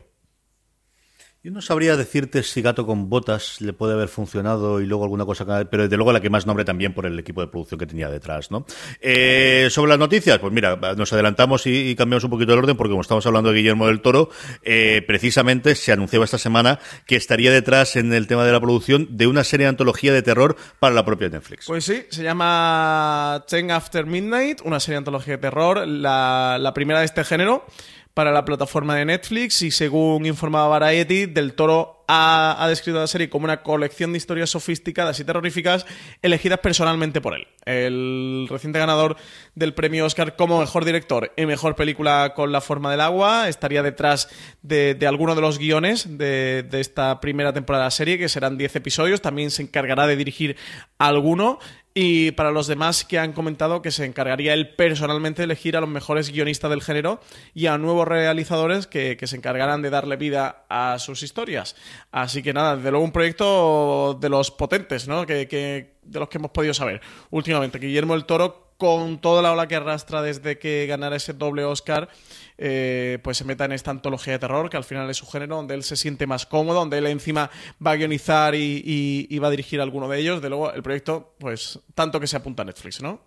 [1.43, 5.23] Yo no sabría decirte si Gato con Botas le puede haber funcionado y luego alguna
[5.23, 7.85] cosa, pero desde luego la que más nombre también por el equipo de producción que
[7.85, 8.65] tenía detrás, ¿no?
[9.01, 12.89] Eh, sobre las noticias, pues mira, nos adelantamos y, cambiamos un poquito el orden porque
[12.89, 14.29] como estamos hablando de Guillermo del Toro,
[14.63, 19.15] eh, precisamente se anunciaba esta semana que estaría detrás en el tema de la producción
[19.15, 21.67] de una serie de antología de terror para la propia Netflix.
[21.67, 26.73] Pues sí, se llama Ten After Midnight, una serie de antología de terror, la, la
[26.73, 27.63] primera de este género
[28.17, 33.29] para la plataforma de Netflix y según informaba Variety, Del Toro ha, descrito la serie
[33.29, 35.85] como una colección de historias sofisticadas y terroríficas
[36.23, 37.47] elegidas personalmente por él.
[37.65, 39.17] El reciente ganador
[39.53, 43.83] del premio Oscar como mejor director y mejor película con la forma del agua estaría
[43.83, 44.29] detrás
[44.63, 48.57] de, alguno de los guiones de, de, esta primera temporada de la serie, que serán
[48.57, 49.21] 10 episodios.
[49.21, 50.55] También se encargará de dirigir
[50.97, 51.59] alguno
[51.99, 55.81] Y para los demás que han comentado que se encargaría él personalmente de elegir a
[55.81, 57.19] los mejores guionistas del género
[57.55, 61.75] y a nuevos realizadores que, se encargarán de darle vida a sus historias.
[62.11, 65.25] Así que nada, de luego un proyecto de los potentes, ¿no?
[65.25, 65.47] Que,
[66.03, 67.79] de los que hemos podido saber últimamente.
[67.79, 72.09] Guillermo el Toro, con toda la ola que arrastra desde que ganara ese doble Oscar,
[72.57, 75.57] eh, pues se meta en esta antología de terror, que al final es su género,
[75.57, 77.49] donde él se siente más cómodo, donde él encima
[77.85, 80.41] va a guionizar y, va a dirigir alguno de ellos.
[80.41, 83.21] De luego, el proyecto, pues tanto que se apunta a Netflix, ¿no?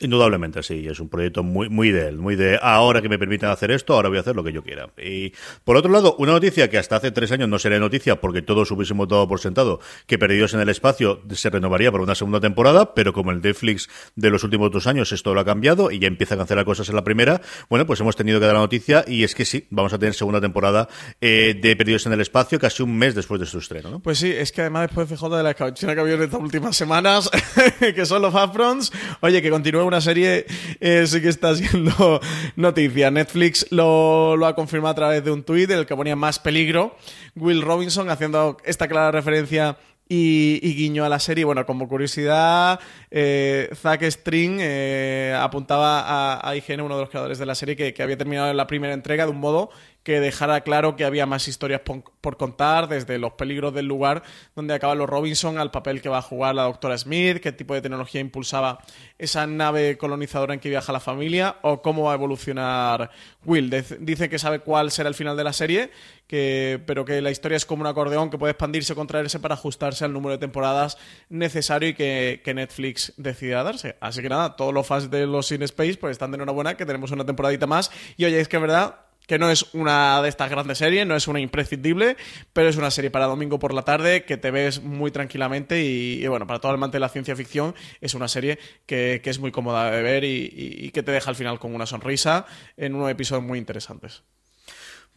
[0.00, 3.48] Indudablemente, sí, es un proyecto muy, muy de él, muy de ahora que me permiten
[3.48, 4.90] hacer esto, ahora voy a hacer lo que yo quiera.
[4.96, 5.32] Y
[5.64, 8.70] por otro lado, una noticia que hasta hace tres años no sería noticia porque todos
[8.70, 12.94] hubiésemos dado por sentado que Perdidos en el Espacio se renovaría por una segunda temporada,
[12.94, 16.06] pero como el Netflix de los últimos dos años esto lo ha cambiado y ya
[16.06, 19.04] empieza a cancelar cosas en la primera, bueno, pues hemos tenido que dar la noticia
[19.04, 20.88] y es que sí, vamos a tener segunda temporada
[21.20, 23.98] eh, de Perdidos en el Espacio casi un mes después de su estreno, ¿no?
[23.98, 26.22] Pues sí, es que además después de CJ de la escabechina que ha habido en
[26.22, 27.28] estas últimas semanas,
[27.80, 30.46] que son los Upfronts, oye, que continúe una serie
[30.80, 32.20] eh, sí que está siendo
[32.56, 33.10] noticia.
[33.10, 36.96] Netflix lo, ha confirmado a través de un tuit en el que ponía más peligro.
[37.34, 39.76] Will Robinson haciendo esta clara referencia
[40.08, 41.44] y, guiño a la serie.
[41.44, 47.38] Bueno, como curiosidad, eh, Zack String eh, apuntaba a, a, IGN, uno de los creadores
[47.38, 49.70] de la serie, que, que, había terminado la primera entrega de un modo
[50.08, 54.22] que dejara claro que había más historias por, contar, desde los peligros del lugar
[54.56, 57.74] donde acaba los Robinson al papel que va a jugar la doctora Smith, qué tipo
[57.74, 58.78] de tecnología impulsaba
[59.18, 63.10] esa nave colonizadora en que viaja la familia, o cómo va a evolucionar
[63.44, 63.68] Will.
[64.00, 65.90] Dice que sabe cuál será el final de la serie,
[66.26, 69.56] que, pero que la historia es como un acordeón que puede expandirse o contraerse para
[69.56, 70.96] ajustarse al número de temporadas
[71.28, 73.96] necesario y que, Netflix decida darse.
[74.00, 76.86] Así que nada, todos los fans de los Sin Space pues están de enhorabuena que
[76.86, 77.90] tenemos una temporadita más.
[78.16, 81.14] Y oye, es que es verdad, que no es una de estas grandes series, no
[81.14, 82.16] es una imprescindible,
[82.54, 86.26] pero es una serie para domingo por la tarde que te ves muy tranquilamente y,
[86.26, 89.52] bueno, para todo el amante de la ciencia ficción es una serie que, es muy
[89.52, 92.46] cómoda de ver y, y, que te deja al final con una sonrisa
[92.78, 94.22] en unos episodios muy interesantes.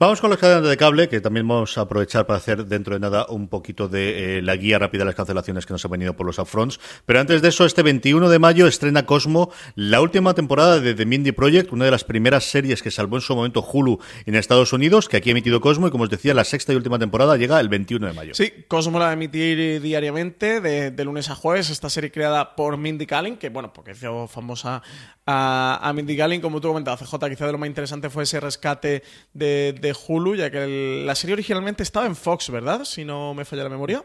[0.01, 2.99] Vamos con las cadenas de cable, que también vamos a aprovechar para hacer dentro de
[2.99, 6.15] nada un poquito de eh, la guía rápida de las cancelaciones que nos han venido
[6.15, 6.79] por los upfronts.
[7.05, 11.05] Pero antes de eso, este 21 de mayo estrena Cosmo la última temporada de The
[11.05, 14.73] Mindy Project, una de las primeras series que salvó en su momento Hulu en Estados
[14.73, 17.37] Unidos, que aquí ha emitido Cosmo y como os decía, la sexta y última temporada
[17.37, 18.33] llega el 21 de mayo.
[18.33, 22.75] Sí, Cosmo la va a emitir diariamente, de, lunes a jueves, esta serie creada por
[22.75, 24.81] Mindy Kaling, que bueno, porque hizo famosa
[25.27, 29.03] a, Mindy Kaling, como tú comentabas, CJ, quizá de lo más interesante fue ese rescate
[29.35, 32.85] de Hulu, ya que la serie originalmente estaba en Fox, ¿verdad?
[32.85, 34.03] Si no me falla la memoria.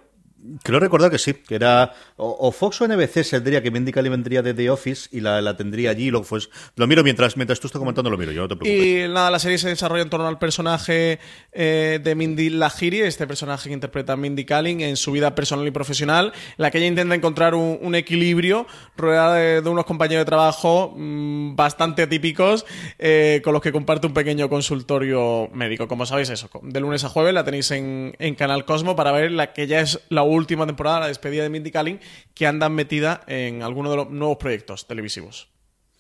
[0.62, 4.42] Creo recordar que sí, que era o, Fox o NBC saldría que Mindy Kaling vendría
[4.42, 6.10] de The Office y la, tendría allí.
[6.10, 8.86] Lo, pues, lo miro mientras, mientras tú estás comentando, lo miro, yo no te preocupes.
[8.86, 11.18] Y nada, la serie se desarrolla en torno al personaje
[11.52, 15.66] eh, de Mindy Lahiri, este personaje que interpreta a Mindy Kaling en su vida personal
[15.66, 20.92] y profesional, la que ella intenta encontrar un, equilibrio rodeada de, unos compañeros de trabajo
[20.96, 22.66] mm, bastante atípicos
[22.98, 25.88] eh, con los que comparte un pequeño consultorio médico.
[25.88, 29.32] Como sabéis, eso, de lunes a jueves la tenéis en, en Canal Cosmo para ver
[29.32, 32.00] la que ya es la última temporada, la despedida de Mindy Kaling,
[32.34, 35.48] que andan metida en alguno de los nuevos proyectos televisivos.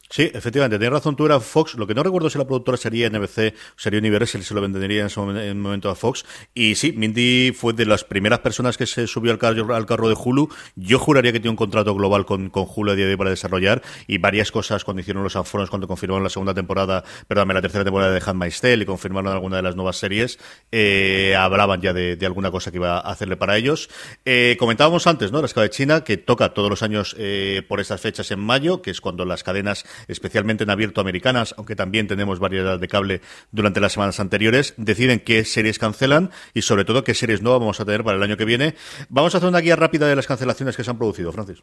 [0.08, 1.74] Sí, efectivamente, tienes razón, tú eras Fox.
[1.74, 5.06] Lo que no recuerdo si la productora sería NBC, sería Universal, se lo vendería en
[5.06, 6.24] ese momento a Fox.
[6.54, 10.08] Y sí, Mindy fue de las primeras personas que se subió al carro, al carro
[10.08, 10.48] de Hulu.
[10.76, 13.30] Yo juraría que tiene un contrato global con, con Hulu a día de hoy para
[13.30, 13.82] desarrollar.
[14.06, 17.84] Y varias cosas cuando hicieron los aforos, cuando confirmaron la segunda temporada, perdón, la tercera
[17.84, 20.38] temporada de Handmaid's Tale y confirmaron alguna de las nuevas series,
[20.72, 23.88] eh, hablaban ya de, alguna cosa que iba a hacerle para ellos.
[24.24, 25.40] Eh, comentábamos antes, ¿no?
[25.40, 28.82] La escala de China, que toca todos los años eh, por estas fechas en mayo,
[28.82, 33.20] que es cuando las cadenas especialmente en abierto americanas, aunque también tenemos variedad de cable
[33.52, 37.80] durante las semanas anteriores, deciden qué series cancelan y sobre todo qué series nuevas vamos
[37.80, 38.74] a tener para el año que viene.
[39.08, 41.62] Vamos a hacer una guía rápida de las cancelaciones que se han producido, Francis.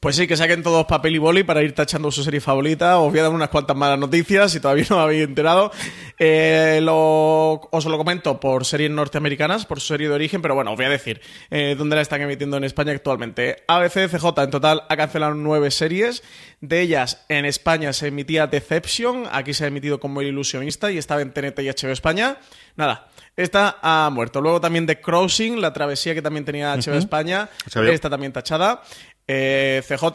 [0.00, 2.98] Pues sí, que saquen todos papel y boli para ir tachando su serie favorita.
[2.98, 5.70] Os voy a dar unas cuantas malas noticias si todavía no habéis enterado.
[6.18, 10.76] Eh, os lo comento por series norteamericanas, por su serie de origen, pero bueno, os
[10.76, 13.62] voy a decir eh, dónde la están emitiendo en España actualmente.
[13.68, 16.22] ABC, CJ en total ha cancelado nueve series.
[16.60, 20.98] De ellas, en España se emitía Deception, aquí se ha emitido como El Ilusionista y
[20.98, 22.38] estaba en TNT y HBO España.
[22.76, 24.40] Nada, esta ha muerto.
[24.40, 28.82] Luego también The Crossing, la travesía que también tenía HBO España, esta también tachada.
[29.26, 30.06] Eh, CJ,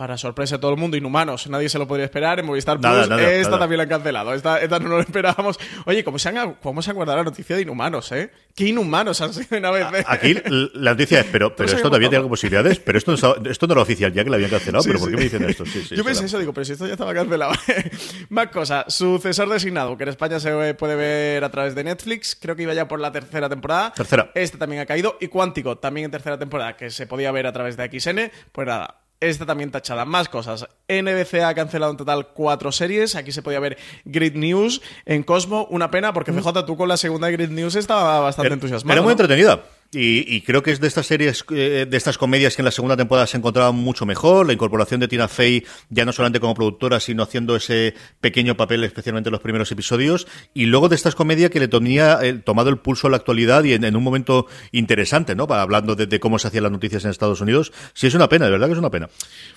[0.00, 2.40] para sorpresa de todo el mundo, Inhumanos, nadie se lo podría esperar.
[2.40, 4.32] En Movistar Plus, esta también la han cancelado.
[4.32, 5.60] Esta, no lo esperábamos.
[5.84, 8.30] Oye, ¿cómo se, han, ¿cómo se han guardado la noticia de Inhumanos, eh?
[8.54, 9.84] ¿Qué Inhumanos han sido una vez?
[10.06, 10.36] Aquí
[10.72, 13.82] la noticia es, pero, pero esto todavía tiene posibilidades, pero esto no, esto no era
[13.82, 15.64] oficial ya que la habían cancelado, pero ¿por qué me dicen esto?
[15.64, 17.52] Yo pensé eso, digo, pero si esto ya estaba cancelado.
[18.30, 22.56] Más cosa, sucesor designado, que en España se puede ver a través de Netflix, creo
[22.56, 23.92] que iba ya por la tercera temporada.
[23.92, 24.30] Tercera.
[24.34, 25.18] Este también ha caído.
[25.20, 28.32] Y Cuántico, también en tercera temporada, que se podía ver a través de XN.
[28.52, 30.04] Pues nada, esta también tachada.
[30.04, 30.66] Más cosas.
[30.88, 33.14] NBC ha cancelado en total cuatro series.
[33.16, 35.66] Aquí se podía ver Grid News en Cosmo.
[35.70, 38.94] Una pena porque CJ, tú con la segunda Grid News estaba bastante entusiasmado.
[38.94, 39.12] Era muy ¿no?
[39.12, 39.62] entretenida.
[39.92, 42.70] Y, y creo que es de estas series, eh, de estas comedias que en la
[42.70, 44.46] segunda temporada se encontraba mucho mejor.
[44.46, 48.84] La incorporación de Tina Fey, ya no solamente como productora, sino haciendo ese pequeño papel,
[48.84, 50.28] especialmente en los primeros episodios.
[50.54, 53.64] Y luego de estas comedias que le tenía eh, tomado el pulso a la actualidad
[53.64, 55.44] y en, en un momento interesante, ¿no?
[55.50, 57.72] Hablando de, de cómo se hacían las noticias en Estados Unidos.
[57.92, 59.08] Sí, es una pena, de verdad que es una pena.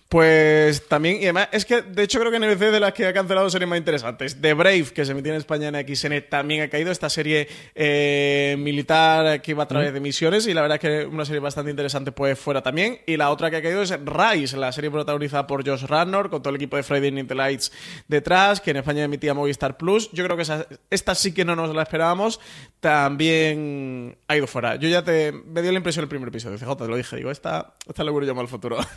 [0.09, 3.13] Pues también, y además, es que de hecho creo que NBC de las que ha
[3.13, 4.41] cancelado series más interesantes.
[4.41, 6.91] The Brave, que se emitía en España en XN, también ha caído.
[6.91, 11.25] Esta serie eh, militar que iba a través de y la verdad es que una
[11.25, 12.99] serie bastante interesante, pues fuera también.
[13.05, 16.41] Y la otra que ha caído es Rise, la serie protagonizada por Josh Radnor, con
[16.41, 17.71] todo el equipo de Friday Night Lights
[18.07, 20.09] detrás, que en España emitía Movistar Plus.
[20.13, 20.45] Yo creo que
[20.89, 22.39] esta sí que no nos la esperábamos.
[22.79, 24.77] También ha ido fuera.
[24.77, 25.33] Yo ya te.
[25.33, 26.57] Me dio la impresión el primer episodio.
[26.57, 27.17] CJ, te lo dije.
[27.17, 28.77] Digo, esta, esta le yo llamo al futuro.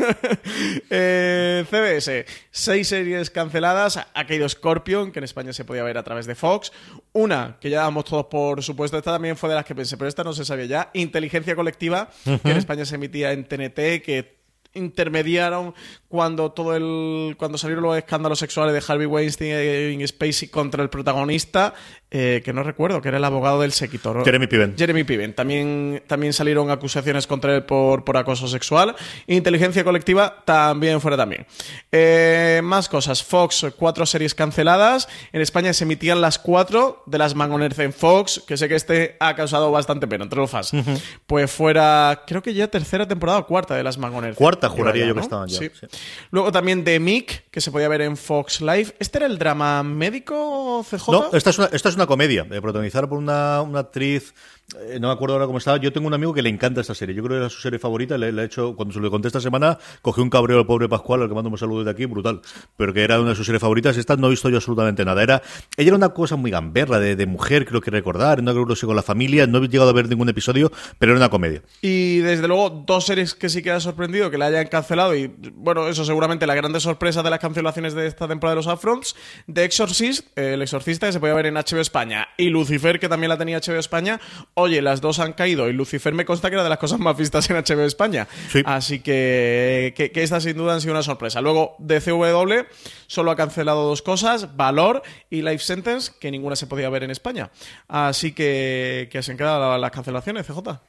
[0.89, 3.97] Eh, CBS, seis series canceladas.
[3.97, 6.73] Ha caído Scorpion, que en España se podía ver a través de Fox.
[7.17, 8.99] Una, que ya damos todos por supuesto.
[8.99, 10.91] Esta también fue de las que pensé, pero esta no se sabía ya.
[10.93, 14.37] Inteligencia Colectiva, que en España se emitía en TNT, que
[14.75, 15.75] intermediaron
[16.09, 20.91] cuando todo el cuando salieron los escándalos sexuales de Harvey Weinstein y Spacey contra el
[20.91, 21.73] protagonista
[22.11, 24.75] eh, que no recuerdo que era el abogado del séquito Jeremy Piven.
[24.79, 28.95] Jeremy Piven también también salieron acusaciones contra él por, por acoso sexual
[29.27, 31.47] inteligencia colectiva también fuera también
[31.93, 37.35] Eh, más cosas Fox cuatro series canceladas en España se emitían las cuatro de las
[37.35, 40.73] Mangoners en Fox que sé que este ha causado bastante pena entre los fans
[41.27, 45.09] pues fuera creo que ya tercera temporada o cuarta de las Mangoners Cuarta, juraría ya,
[45.09, 45.71] yo que estaban ya, Sí.
[45.81, 45.87] sí.
[46.31, 48.95] Luego también The Mick, que se podía ver en Fox Live.
[48.99, 51.11] ¿Este era el drama médico CJ?
[51.13, 54.35] No, esta es una, esta es una comedia, eh, protagonizada por una, una actriz,
[54.75, 55.77] eh, no me acuerdo ahora cómo estaba.
[55.77, 57.15] Yo tengo un amigo que le encanta esta serie.
[57.15, 58.19] Yo creo que era su serie favorita.
[58.19, 60.89] Le, le he hecho, cuando se lo conté esta semana, cogió un cabreo al pobre
[60.89, 62.41] Pascual, al que mando un saludo de aquí, brutal.
[62.77, 63.97] Pero que era una de sus series favoritas.
[63.97, 65.23] Esta no he visto yo absolutamente nada.
[65.23, 65.43] Era,
[65.77, 68.43] ella era una cosa muy gamberra, de, mujer, creo que recordar.
[68.43, 69.47] No creo que con la familia.
[69.47, 71.63] No he llegado a ver ningún episodio, pero era una comedia.
[71.81, 75.15] Y desde luego, dos series que sí que ha sorprendido que la hayan cancelado.
[75.15, 78.67] Y bueno, eso seguramente la grande sorpresa de las cancelaciones de esta temporada de los
[78.67, 79.15] Upfronts.
[79.53, 82.29] The Exorcist, El Exorcista, que se podía ver en HBO España.
[82.37, 84.21] Y Lucifer, que también la tenía HBO España.
[84.59, 85.69] Oye, las dos han caído.
[85.69, 88.27] Y Lucifer me consta que era de las cosas más vistas en HBO España.
[88.51, 88.63] Sí.
[88.65, 91.43] Así que, que, que esta sin duda han sido una sorpresa.
[91.43, 92.65] Luego, DCW
[93.07, 97.11] solo ha cancelado dos cosas: Valor y Life Sentence, que ninguna se podía ver en
[97.11, 97.51] España.
[97.87, 100.81] Así que, que se han quedado las cancelaciones, CJ.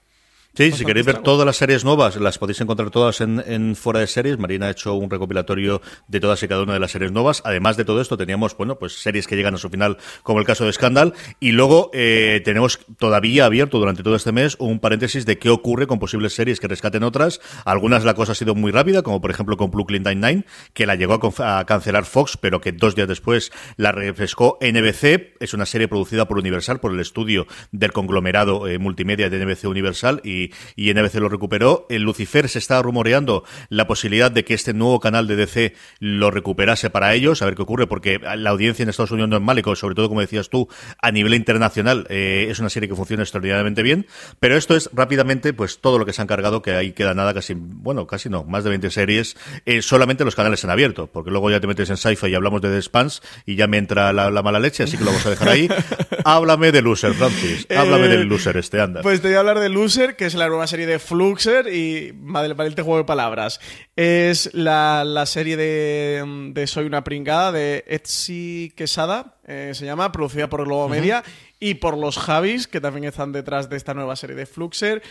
[0.58, 4.00] Sí, si queréis ver todas las series nuevas, las podéis encontrar todas en, en Fuera
[4.00, 4.40] de Series.
[4.40, 7.44] Marina ha hecho un recopilatorio de todas y cada una de las series nuevas.
[7.46, 10.48] Además de todo esto, teníamos, bueno, pues series que llegan a su final, como el
[10.48, 11.14] caso de Scandal.
[11.40, 15.86] Y luego eh, tenemos todavía abierto durante todo este mes un paréntesis de qué ocurre
[15.86, 17.40] con posibles series que rescaten otras.
[17.64, 20.96] Algunas la cosa ha sido muy rápida, como por ejemplo con Brooklyn Nine-Nine, que la
[20.96, 25.36] llegó a, a cancelar Fox, pero que dos días después la refrescó NBC.
[25.40, 29.66] Es una serie producida por Universal, por el estudio del conglomerado eh, multimedia de NBC
[29.66, 31.86] Universal y, y NBC lo recuperó.
[31.90, 36.32] En Lucifer se estaba rumoreando la posibilidad de que este nuevo canal de DC lo
[36.32, 39.42] recuperase para ellos, a ver qué ocurre, porque la audiencia en Estados Unidos no es
[39.42, 40.68] mala y co- sobre todo, como decías tú,
[41.02, 44.06] a nivel internacional eh, es una serie que funciona extraordinariamente bien.
[44.40, 47.34] Pero esto es rápidamente pues todo lo que se han cargado, que ahí queda nada,
[47.34, 51.32] casi, bueno, casi no, más de 20 series, eh, solamente los canales en abierto, porque
[51.32, 54.14] luego ya te metes en Sci-Fi y hablamos de The Spans y ya me entra
[54.14, 55.68] la, la mala leche, así que lo vamos a dejar ahí.
[56.26, 57.68] Háblame de Loser, Francis.
[57.76, 59.02] Háblame Eh, del Loser este, anda.
[59.02, 62.14] Pues te voy a hablar de Loser, que es la nueva serie de Fluxer y
[62.14, 63.60] madre valiente juego de palabras.
[63.96, 70.12] Es la, la serie de, de Soy una pringada de Etsy Quesada, eh, se llama,
[70.12, 71.24] producida por Globo Media
[71.60, 75.02] y por los Javis, que también están detrás de esta nueva serie de Fluxer.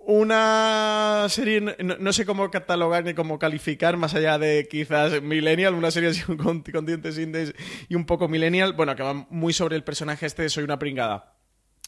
[0.00, 5.74] Una serie, no, no sé cómo catalogar ni cómo calificar, más allá de quizás Millennial,
[5.74, 7.54] una serie así con, con dientes indies
[7.88, 10.78] y un poco Millennial, bueno, que va muy sobre el personaje este de Soy una
[10.78, 11.36] pringada.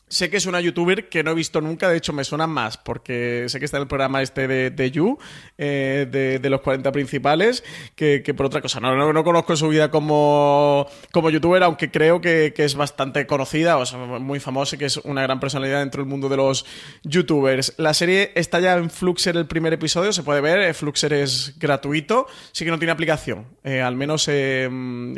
[0.09, 2.79] Sé que es una youtuber que no he visto nunca, de hecho me suena más,
[2.79, 5.19] porque sé que está en el programa este de, You,
[5.59, 7.63] eh, de, los 40 principales,
[7.95, 8.81] que, por otra cosa.
[8.81, 13.27] No, no, no conozco su vida como, como youtuber, aunque creo que, que es bastante
[13.27, 16.39] conocida, o sea, muy famosa y que es una gran personalidad dentro del mundo de
[16.39, 16.65] los
[17.03, 17.75] youtubers.
[17.77, 21.55] La serie está ya en Fluxer el primer episodio, se puede ver, eh, Fluxer es
[21.59, 24.29] gratuito, sí que no tiene aplicación, eh, al menos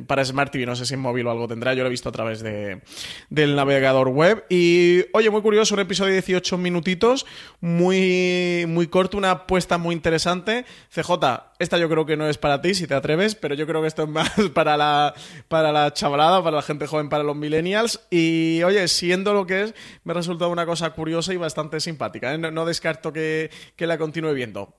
[0.07, 2.09] para Smart TV, no sé si en móvil o algo tendrá, yo lo he visto
[2.09, 2.81] a través de,
[3.29, 4.80] del navegador web y
[5.13, 7.27] oye, muy curioso, un episodio de 18 minutitos,
[7.61, 10.65] muy, muy corto, una apuesta muy interesante.
[10.95, 11.13] CJ,
[11.59, 13.89] esta yo creo que no es para ti, si te atreves, pero yo creo que
[13.89, 15.15] esto es más para la,
[15.49, 18.01] para la chavalada, para la gente joven, para los millennials.
[18.11, 19.75] Y, oye, siendo lo que es,
[20.05, 22.33] me ha resultado una cosa curiosa y bastante simpática.
[22.35, 22.39] ¿eh?
[22.39, 24.75] No, no, descarto que, que la continúe viendo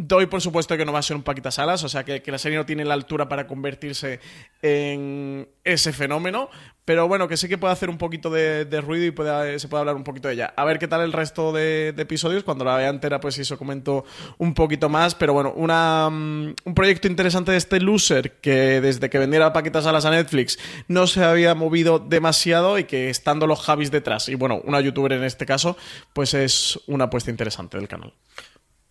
[0.00, 2.38] Doy por supuesto que no va a ser un Paquita Salas, o sea que, la
[2.38, 4.20] serie no tiene la altura para convertirse
[4.62, 6.50] en ese fenómeno,
[6.84, 9.96] pero bueno, que sí que puede hacer un poquito de, ruido y se puede hablar
[9.96, 10.54] un poquito de ella.
[10.56, 14.04] A ver qué tal el resto de, episodios, cuando la vea entera pues eso comento
[14.38, 19.10] un poquito más, pero bueno, una, um, un proyecto interesante de este loser que desde
[19.10, 23.62] que vendiera Paquita Salas a Netflix no se había movido demasiado y que estando los
[23.62, 25.76] Javis detrás, y bueno, una youtuber en este caso,
[26.12, 28.12] pues es una apuesta interesante del canal.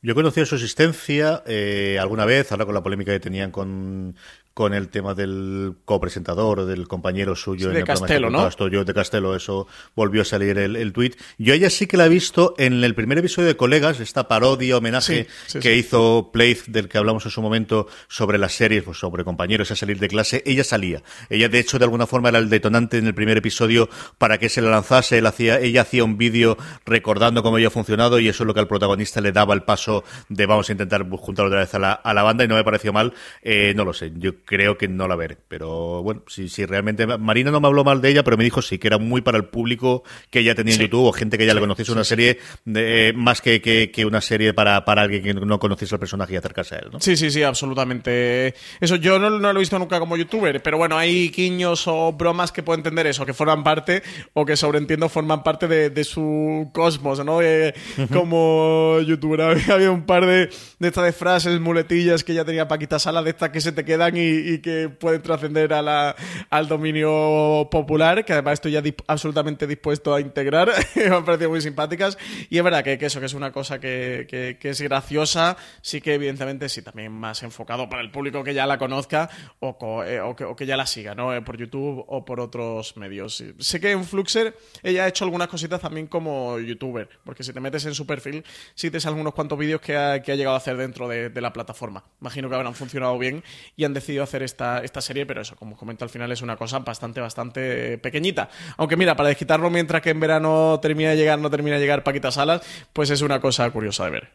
[0.01, 4.15] Yo he conocido su existencia eh, alguna vez, ahora con la polémica que tenían con,
[4.57, 8.67] con el tema del copresentador, del compañero suyo sí, en de el Castelo, programa ¿no?
[8.69, 11.15] Yo de Castelo, eso volvió a salir el, el tuit.
[11.37, 14.75] Yo ella sí que la he visto en el primer episodio de Colegas, esta parodia,
[14.75, 18.81] homenaje Sí, sí, que hizo Plaith, del que hablamos en su momento, sobre las series,
[18.81, 20.41] pues sobre compañeros a salir de clase.
[20.43, 21.03] Ella salía.
[21.29, 24.49] Ella, de hecho, de alguna forma era el detonante en el primer episodio para que
[24.49, 25.19] se la lanzase.
[25.19, 28.61] Él hacía, ella hacía un vídeo recordando cómo había funcionado y eso es lo que
[28.61, 31.91] al protagonista le daba el paso de vamos a intentar juntar otra vez a la,
[31.91, 33.13] a la banda y no me pareció mal.
[33.43, 34.11] Eh, no lo sé.
[34.15, 35.37] Yo creo que no la veré.
[35.47, 38.61] Pero bueno, si, si realmente Marina no me habló mal de ella, pero me dijo
[38.63, 40.83] sí que era muy para el público que ella tenía en Sí.
[40.85, 43.91] YouTube o gente que ya Sí, le conociese una serie de, eh, más que, que,
[43.91, 46.89] que una serie para, para alguien que no conociese al personaje y acercarse a él,
[46.93, 46.99] ¿no?
[47.01, 48.53] Sí, sí, sí, absolutamente.
[48.79, 52.13] Eso yo no, no lo he visto nunca como youtuber, pero bueno, hay guiños o
[52.13, 54.01] bromas que puedo entender eso, que forman parte
[54.33, 57.41] o que sobreentiendo forman parte de, de su cosmos, ¿no?
[57.41, 57.73] Eh,
[58.13, 59.41] Como youtuber
[59.71, 63.31] había un par de, de estas de frases, muletillas que ya tenía Paquita Sala, de
[63.31, 66.15] estas que se te quedan y, y que pueden trascender a la-
[66.49, 71.49] al dominio popular, que además estoy ya dip- absolutamente dispuesto a integrar, me han parecido
[71.49, 72.17] muy simpáticas.
[72.49, 75.57] Y es verdad que, que eso, que es una cosa que, que- que es graciosa,
[75.81, 79.29] sí que evidentemente sí, también más enfocado para el público que ya la conozca
[79.59, 81.33] o, co- eh, o que, o que ya la siga, ¿no?
[81.33, 83.43] Eh, por YouTube o por otros medios.
[83.59, 87.59] Sé que en Fluxer ella ha hecho algunas cositas también como youtuber, porque si te
[87.59, 88.43] metes en su perfil,
[88.75, 91.29] sí te salen unos cuantos vídeos que ha, que ha llegado a hacer dentro de,
[91.29, 92.03] de la plataforma.
[92.21, 93.43] Imagino que habrán funcionado bien
[93.75, 96.41] y han decidido hacer esta, esta serie, pero eso, como os comento al final, es
[96.41, 98.49] una cosa bastante, bastante eh, pequeñita.
[98.77, 102.03] Aunque mira, para desquitarlo mientras que en verano termina de llegar, no termina de llegar
[102.03, 102.61] Paquita Salas,
[102.93, 104.29] pues es una cosa curiosa de ver.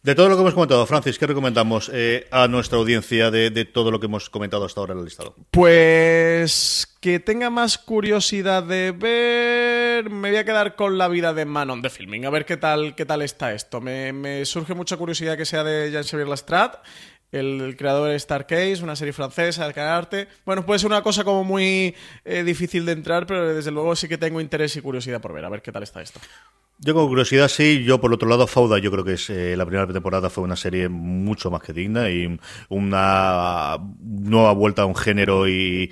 [0.00, 3.64] De todo lo que hemos comentado, Francis, ¿qué recomendamos eh, a nuestra audiencia de, de
[3.64, 5.34] todo lo que hemos comentado hasta ahora en el listado?
[5.50, 11.44] Pues que tenga más curiosidad de ver, me voy a quedar con la vida de
[11.46, 13.80] Manon de Filming, a ver qué tal, qué tal está esto.
[13.80, 16.76] Me, me surge mucha curiosidad que sea de Jean-Xavier Lastrat,
[17.32, 20.28] el, creador de Starcase, una serie francesa canal Arte.
[20.44, 24.08] Bueno, puede ser una cosa como muy eh, difícil de entrar, pero desde luego sí
[24.08, 26.20] que tengo interés y curiosidad por ver, a ver qué tal está esto.
[26.80, 29.66] Yo con curiosidad sí, yo por otro lado Fauda yo creo que es eh, la
[29.66, 34.94] primera temporada fue una serie mucho más que digna y una nueva vuelta a un
[34.94, 35.90] género y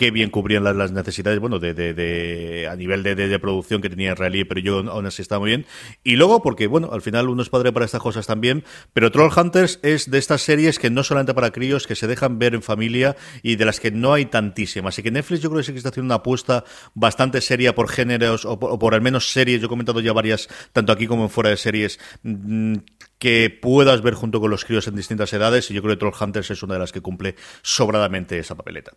[0.00, 4.12] qué bien cubrían las, necesidades, bueno, de, de, a nivel de, de- producción que tenía
[4.12, 5.66] Israelí, pero yo aún así estaba muy bien.
[6.02, 9.78] Y luego, porque, bueno, al final uno es padre para estas cosas también, pero Trollhunters
[9.82, 13.14] es de estas series que no solamente para críos, que se dejan ver en familia
[13.42, 14.94] y de las que no hay tantísimas.
[14.94, 17.90] Así que Netflix yo creo que sí que está haciendo una apuesta bastante seria por
[17.90, 21.06] géneros, o por, o por al menos series, yo he comentado ya varias, tanto aquí
[21.06, 22.76] como en fuera de series, mm,
[23.20, 26.50] que puedas ver junto con los críos en distintas edades, y yo creo que Trollhunters
[26.50, 28.92] es una de las que cumple sobradamente esa papeleta.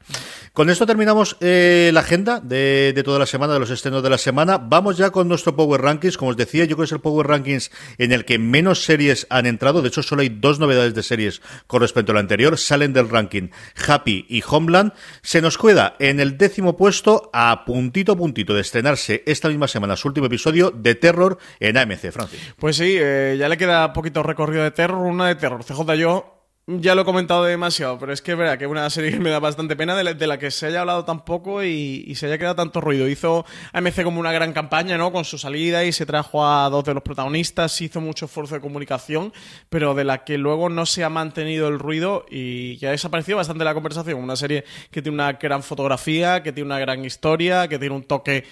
[0.54, 4.18] Con esto terminamos eh, la agenda de, toda la semana, de los estrenos de la
[4.18, 4.58] semana.
[4.58, 6.18] Vamos ya con nuestro Power Rankings.
[6.18, 9.28] Como os decía, yo creo que es el Power Rankings en el que menos series
[9.30, 9.82] han entrado.
[9.82, 12.58] De hecho, solo hay dos novedades de series con respecto a lo anterior.
[12.58, 13.50] Salen del ranking
[13.88, 14.94] Happy y Homeland.
[15.22, 19.68] Se nos queda en el décimo puesto, a puntito a puntito de estrenarse esta misma
[19.68, 22.40] semana su último episodio de Terror en AMC, Francis.
[22.58, 25.64] Pues sí, eh, ya le queda poquito recorrido de terror, una de terror.
[25.64, 26.34] CJ, yo
[26.66, 29.30] ya lo he comentado demasiado, pero es que es verdad que una serie que me
[29.30, 32.56] da bastante pena de la, que se haya hablado tan poco y, se haya quedado
[32.56, 33.10] tanto ruido.
[33.10, 35.12] Hizo AMC como una gran campaña, ¿no?
[35.12, 38.62] Con su salida y se trajo a dos de los protagonistas, hizo mucho esfuerzo de
[38.62, 39.34] comunicación,
[39.70, 43.38] pero de la que luego no se ha mantenido el ruido y ya ha desaparecido
[43.38, 44.24] bastante la conversación.
[44.24, 48.04] Una serie que tiene una gran fotografía, que tiene una gran historia, que tiene un
[48.04, 48.46] toque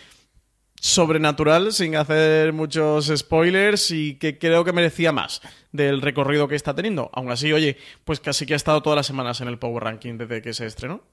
[0.82, 6.74] sobrenatural sin hacer muchos spoilers y que creo que merecía más del recorrido que está
[6.74, 7.12] teniendo.
[7.14, 10.18] Aún así, oye, pues casi que ha estado todas las semanas en el Power Ranking
[10.18, 11.04] desde que se estrenó.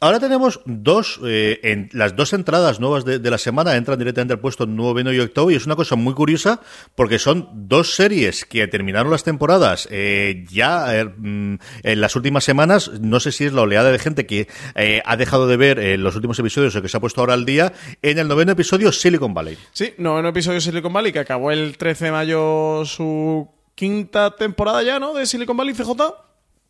[0.00, 4.64] Ahora tenemos dos, eh, las dos entradas nuevas de, la semana entran directamente al puesto
[4.64, 6.60] noveno y octavo y es una cosa muy curiosa
[6.94, 12.44] porque son dos series que terminaron las temporadas eh, ya eh, mm, en las últimas
[12.44, 12.92] semanas.
[13.00, 14.46] No sé si es la oleada de gente que
[14.76, 17.34] eh, ha dejado de ver eh, los últimos episodios o que se ha puesto ahora
[17.34, 17.72] al día.
[18.00, 19.58] En el noveno episodio Silicon Valley.
[19.72, 25.00] Sí, noveno episodio Silicon Valley que acabó el 13 de mayo su quinta temporada ya,
[25.00, 25.12] ¿no?
[25.12, 26.27] De Silicon Valley CJ.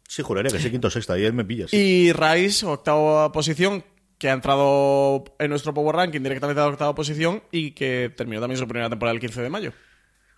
[0.08, 1.72] Sí, juraría que sí, quinto o sexta, ahí me pillas.
[1.72, 3.84] Y Rise, octava posición,
[4.16, 8.40] que ha entrado en nuestro Power Ranking directamente a la octava posición y que terminó
[8.40, 9.72] también su primera temporada el 15 de mayo.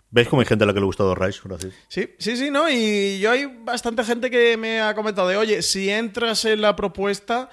[0.09, 1.39] ¿Veis cómo hay gente a la que le ha gustado Rise?
[1.45, 1.73] Gracias.
[1.87, 2.69] Sí, sí, sí, ¿no?
[2.69, 6.75] Y yo hay bastante gente que me ha comentado de, oye, si entras en la
[6.75, 7.49] propuesta,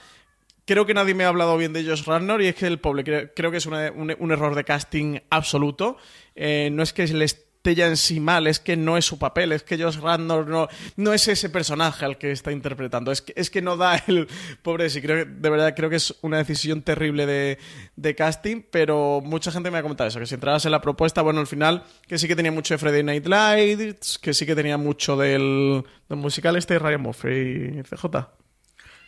[0.66, 3.05] creo que nadie me ha hablado bien de Josh Radnor y es que el pobre
[3.05, 5.99] creo, creo que es una- un, un error de casting absoluto.
[6.35, 7.27] Eh, no es que le
[7.59, 10.47] esté ya en sí mal, es que no es su papel, es que Josh Radnor
[10.47, 13.97] no, no es ese personaje al que está interpretando, es que, es que no da
[14.07, 14.29] el
[14.63, 17.59] pobre sí, creo que, de verdad creo que es una decisión terrible de,
[17.97, 21.21] de casting, pero mucha gente me ha comentado eso, que si entrabas en la propuesta,
[21.23, 24.55] bueno, al final, que sí que tenía mucho de Friday Night Lights, que sí que
[24.55, 28.07] tenía mucho del, del musical este de Ryan Murphy, CJ.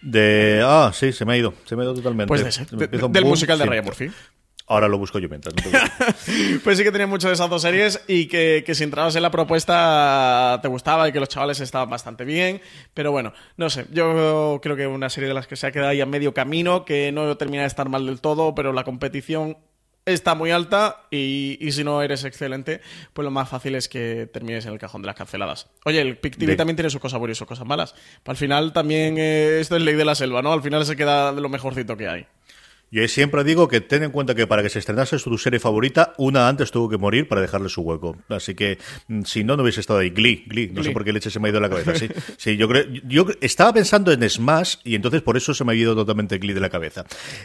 [0.03, 0.62] De.
[0.64, 1.55] Ah, sí, se me ha ido.
[1.66, 2.26] Se me ha ido totalmente.
[2.28, 3.70] Pues de ese, de- del boom, musical de sí.
[3.70, 4.11] Ryan Murphy.
[4.70, 5.52] Ahora lo busco yo mientras.
[5.54, 6.58] no te.
[6.64, 9.22] Pues sí que tenía mucho de esas dos series y que, que si entrabas en
[9.22, 12.60] la propuesta te gustaba y que los chavales estaban bastante bien.
[12.94, 15.90] Pero bueno, no sé, yo creo que una serie de las que se ha quedado
[15.90, 19.58] ahí a medio camino, que no termina de estar mal del todo, pero la competición
[20.06, 22.80] está muy alta y, y si no eres excelente,
[23.12, 25.68] pues lo más fácil es que termines en el cajón de las canceladas.
[25.84, 27.94] Oye, el Pic TV De- también tiene sus cosas buenas y sus cosas malas.
[28.24, 30.52] Al final también eh, esto es ley de la selva, ¿no?
[30.52, 32.26] Al final se queda de lo mejorcito que hay.
[32.93, 36.12] Yo siempre digo que ten en cuenta que para que se estrenase tu serie favorita,
[36.18, 38.16] una antes tuvo que morir para dejarle su hueco.
[38.28, 40.11] Así que mm, si no, no hubiese estado ahí.
[40.11, 40.70] Glee, Glee.
[40.72, 41.95] No sé por qué leche se me ha ido en la cabeza.
[41.95, 42.86] Sí, sí yo creo.
[43.05, 46.53] Yo estaba pensando en Smash y entonces por eso se me ha ido totalmente Glee
[46.53, 47.05] de la cabeza.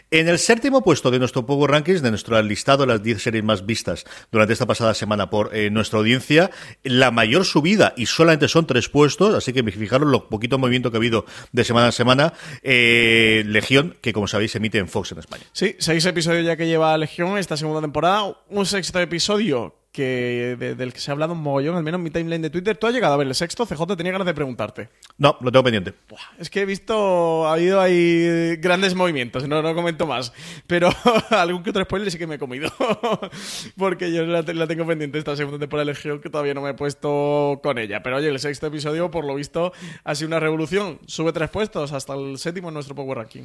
[0.09, 3.43] En el séptimo puesto de nuestro Power Rankings, de nuestro listado de las 10 series
[3.43, 6.49] más vistas durante esta pasada semana por eh, nuestra audiencia,
[6.83, 10.97] la mayor subida y solamente son tres puestos, así que fijaros lo poquito movimiento que
[10.97, 12.33] ha habido de semana a semana.
[12.63, 15.34] eh, Legión, que como sabéis emite en Fox en España.
[15.51, 18.35] Sí, seis episodios ya que lleva Legión esta segunda temporada.
[18.49, 22.03] Un sexto episodio que de- del que se ha hablado un mogollón, al menos en
[22.03, 22.75] mi timeline de Twitter.
[22.75, 23.65] ¿Tú has llegado a ver el sexto?
[23.65, 24.89] CJ tenía ganas de preguntarte.
[25.17, 25.93] No, lo tengo pendiente.
[26.09, 30.33] Buah, es que he visto, ha habido ahí grandes movimientos, no, no comento más.
[30.67, 30.89] Pero
[31.29, 32.69] algún que otro spoiler sí que me he comido.
[33.77, 36.71] Porque yo la, la tengo pendiente esta segunda temporada de Legión que todavía no me
[36.71, 38.03] he puesto con ella.
[38.03, 39.71] Pero oye, el sexto episodio, por lo visto,
[40.03, 40.99] ha sido una revolución.
[41.07, 43.43] Sube tres puestos hasta el séptimo en nuestro Power Ranking.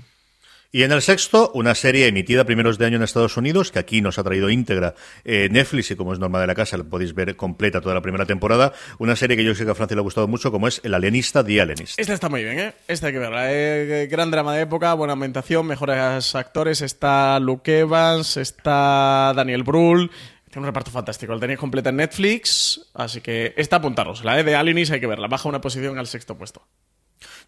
[0.72, 4.00] Y en el sexto, una serie emitida primeros de año en Estados Unidos, que aquí
[4.00, 4.94] nos ha traído íntegra
[5.24, 8.02] eh, Netflix, y como es norma de la casa, la podéis ver completa toda la
[8.02, 8.72] primera temporada.
[9.00, 10.94] Una serie que yo sé que a Francia le ha gustado mucho, como es El
[10.94, 11.98] Alienista, The Alienist.
[11.98, 12.74] Esta está muy bien, ¿eh?
[12.86, 13.52] Esta hay que verla.
[13.52, 14.06] ¿eh?
[14.08, 16.82] Gran drama de época, buena ambientación, mejores actores.
[16.82, 20.08] Está Luke Evans, está Daniel Brühl.
[20.50, 21.34] Tiene un reparto fantástico.
[21.34, 24.22] La tenéis completa en Netflix, así que está apuntaros.
[24.22, 25.26] La de Alienist hay que verla.
[25.26, 26.62] Baja una posición al sexto puesto.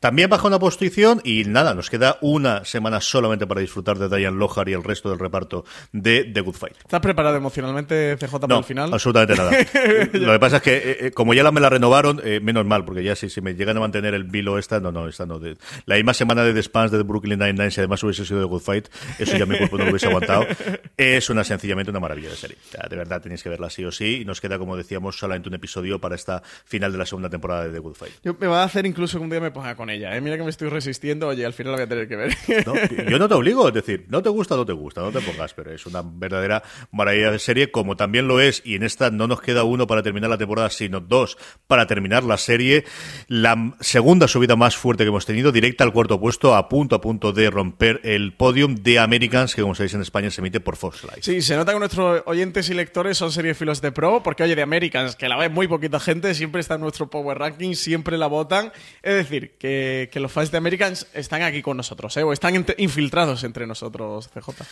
[0.03, 4.37] También baja una posición y nada, nos queda una semana solamente para disfrutar de Diane
[4.37, 6.77] Lohar y el resto del reparto de The Good Fight.
[6.79, 8.93] ¿Estás preparado emocionalmente, CJ, para No, el final?
[8.93, 9.53] absolutamente nada.
[10.15, 12.67] Lo que pasa es que, eh, eh, como ya la, me la renovaron, eh, menos
[12.67, 15.25] mal, porque ya si, si me llegan a mantener el vilo esta, no, no, esta
[15.25, 15.39] no.
[15.39, 18.47] De, la misma semana de The Spans de Brooklyn Nine-Nine, si además hubiese sido The
[18.47, 18.89] Good Fight,
[19.21, 20.49] eso ya mi cuerpo no lo hubiese aguantado.
[20.97, 22.57] Es una sencillamente una maravilla de serie.
[22.69, 24.23] O sea, de verdad tenéis que verla sí o sí.
[24.23, 27.69] Y nos queda, como decíamos, solamente un episodio para esta final de la segunda temporada
[27.69, 28.15] de The Good Fight.
[28.25, 30.20] Yo me va a hacer incluso que un día me ponga con ella, ¿eh?
[30.20, 31.28] Mira que me estoy resistiendo.
[31.28, 32.36] Oye, al final la voy a tener que ver.
[32.66, 32.74] ¿no?
[33.11, 35.55] Yo no te obligo, es decir, no te gusta, no te gusta, no te pongas,
[35.55, 39.26] pero es una verdadera maravilla de serie, como también lo es, y en esta no
[39.26, 42.84] nos queda uno para terminar la temporada, sino dos para terminar la serie.
[43.28, 47.01] La segunda subida más fuerte que hemos tenido, directa al cuarto puesto, a punto a
[47.01, 50.76] punto de romper el podium de Americans, que como sabéis en España se emite por
[50.76, 51.22] Fox Life.
[51.22, 54.62] Sí, se nota que nuestros oyentes y lectores son seriefilos de pro, porque oye, de
[54.62, 58.26] Americans, que la ve muy poquita gente, siempre está en nuestro Power Ranking, siempre la
[58.26, 58.72] votan.
[59.03, 59.72] Es decir, que,
[60.12, 62.23] que los fans de Americans están aquí con nosotros, ¿eh?
[62.23, 64.64] O están infiltrados entre nosotros, CJ.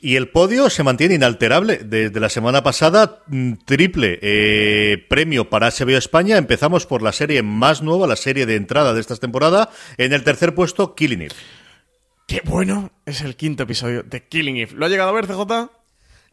[0.00, 1.78] Y el podio se mantiene inalterable.
[1.78, 6.36] Desde la semana pasada, mm, triple eh, premio para HBO España.
[6.36, 9.70] Empezamos por la serie más nueva, la serie de entrada de esta temporada.
[9.96, 11.32] En el tercer puesto, Killing It.
[12.26, 14.72] Qué bueno es el quinto episodio de Killing Eve.
[14.74, 15.70] ¿Lo ha llegado a ver, CJ?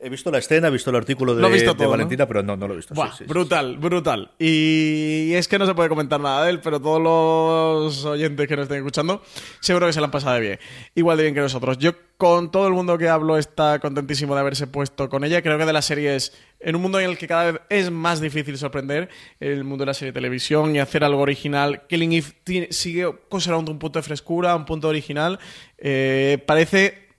[0.03, 2.77] He visto la escena, he visto el artículo de, Valentina, pero no, no lo he
[2.77, 2.95] visto.
[2.95, 3.23] sí, Buah, sí, sí.
[3.25, 4.31] brutal, brutal.
[4.39, 8.55] Y es que no se puede comentar nada de él, pero todos los oyentes que
[8.55, 9.21] nos estén escuchando
[9.59, 10.59] seguro que se la han pasado de bien.
[10.95, 11.77] Igual de bien que nosotros.
[11.77, 15.41] Yo con todo el mundo que hablo está contentísimo de haberse puesto con ella.
[15.41, 18.21] Creo que de las series, en un mundo en el que cada vez es más
[18.21, 22.67] difícil sorprender, el mundo de la serie de televisión y hacer algo original, Killing Eve
[22.71, 25.39] sigue conservando un punto de frescura, un punto original.
[25.77, 27.10] Eh, parece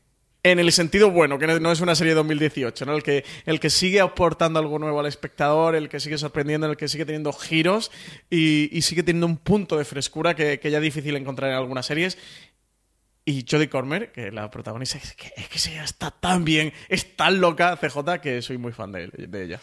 [0.44, 2.96] en el sentido bueno, que no- es una serie de 2018, ¿no?
[2.96, 6.76] El que, el que sigue aportando algo nuevo al espectador, el que sigue sorprendiendo, el
[6.76, 7.90] que sigue teniendo giros
[8.28, 11.56] y, y sigue teniendo un punto de frescura que, que ya es difícil encontrar en
[11.56, 12.18] algunas series.
[13.24, 17.16] Y Jodie Cormer, que la protagonista, es que, es que ella está tan bien, es
[17.16, 19.60] tan loca, CJ, que soy muy fan de, de ella.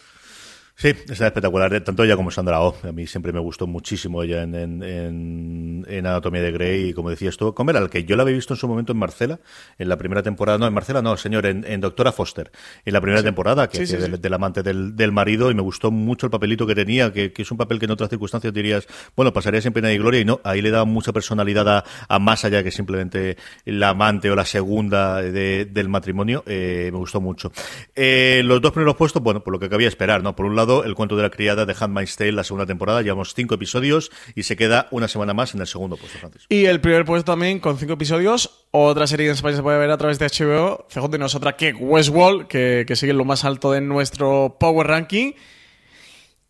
[0.80, 2.74] Sí, está espectacular, eh, tanto ella como Sandra Oh.
[2.84, 7.10] A mí siempre me gustó muchísimo ella en, en, en, Anatomía de Grey y como
[7.10, 9.40] decías tú, Comer, al que yo la había visto en su momento en Marcela,
[9.76, 12.50] en la primera temporada, no, en Marcela no, señor, en, Doctora Foster,
[12.82, 16.24] en la primera temporada, que es del, amante del, del, marido y me gustó mucho
[16.24, 19.60] el papelito que tenía, que, es un papel que en otras circunstancias dirías, bueno, pasaría
[19.60, 22.70] siempre en y gloria y no, ahí le daba mucha personalidad a, más allá que
[22.70, 27.52] simplemente la amante o la segunda del matrimonio, eh, me gustó mucho.
[27.94, 30.34] Eh, los dos primeros puestos, bueno, por lo que cabía esperar, ¿no?
[30.34, 33.02] Por un lado, el cuento de la criada de Handmaid's Tale, la segunda temporada.
[33.02, 36.46] Llevamos cinco episodios y se queda una semana más en el segundo puesto, Francis.
[36.48, 38.66] Y el primer puesto también con cinco episodios.
[38.70, 40.86] Otra serie que en España se puede ver a través de HBO.
[40.88, 44.56] CJ no es otra que Westworld, que, que sigue en lo más alto de nuestro
[44.58, 45.32] Power Ranking.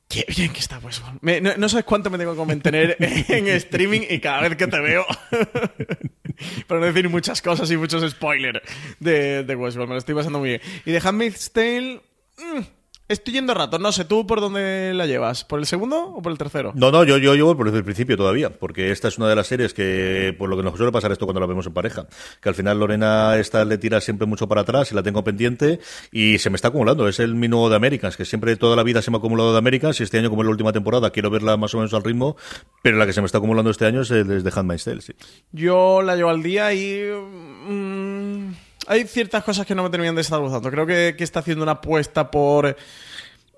[0.09, 1.21] Qué bien que está Westworld.
[1.57, 5.07] no, sabes cuánto me tengo que mantener en streaming y cada vez que te veo.
[6.66, 8.61] para no decir muchas cosas y muchos spoilers
[8.99, 9.89] de, de Westworld.
[9.89, 10.61] Me lo estoy pasando muy bien.
[10.85, 12.01] Y de Handmaid's Tale.
[12.39, 12.61] Mm,
[13.11, 15.43] Estoy yendo rato, no sé, ¿tú por dónde la llevas?
[15.43, 16.71] ¿Por el segundo o por el tercero?
[16.77, 19.49] No, no, yo, yo llevo por el principio todavía, porque esta es una de las
[19.49, 22.07] series que, por lo que nos suele pasar esto cuando la vemos en pareja,
[22.41, 25.81] que al final Lorena esta le tira siempre mucho para atrás y la tengo pendiente
[26.13, 27.09] y se me está acumulando.
[27.09, 29.51] Es el mi nuevo de Americans, que siempre toda la vida se me ha acumulado
[29.51, 31.93] de Americans y este año, como es la última temporada, quiero verla más o menos
[31.95, 32.37] al ritmo,
[32.81, 35.15] pero la que se me está acumulando este año es de Handmaid's Tale, sí.
[35.51, 37.11] Yo la llevo al día y...
[37.67, 40.70] Mm, hay ciertas cosas que no me terminan de estar gustando.
[40.70, 42.76] Creo que, que está haciendo una apuesta por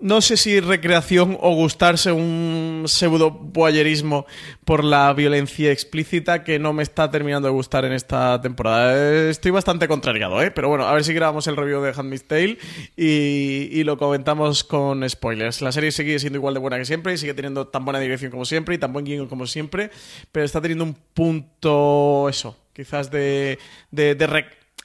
[0.03, 4.27] no sé si recreación o gustarse un pseudo boyerismo
[4.65, 9.31] por la violencia explícita que no me está terminando de gustar en esta temporada.
[9.31, 10.51] Estoy bastante contrariado, ¿eh?
[10.51, 12.59] Pero bueno, a ver si grabamos el review de Handmaid's Tale
[12.97, 15.63] y, y lo comentamos con spoilers.
[15.63, 18.33] La serie sigue siendo igual de buena que siempre y sigue teniendo tan buena dirección
[18.33, 19.93] como siempre y tan buen guion como siempre,
[20.33, 23.61] pero está teniendo un punto, eso, quizás de,
[23.93, 24.27] de, de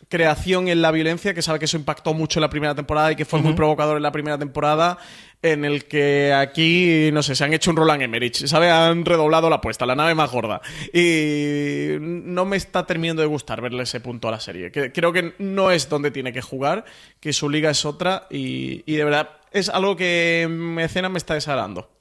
[0.09, 3.15] creación en la violencia, que sabe que eso impactó mucho en la primera temporada y
[3.15, 4.97] que fue muy provocador en la primera temporada,
[5.41, 8.71] en el que aquí, no sé, se han hecho un Roland Emmerich, ¿sabe?
[8.71, 10.61] Han redoblado la apuesta, la nave más gorda.
[10.93, 14.71] Y no me está terminando de gustar verle ese punto a la serie.
[14.71, 16.85] Creo que no es donde tiene que jugar,
[17.19, 21.17] que su liga es otra y, y de verdad es algo que me escena me
[21.17, 21.96] está desagradando.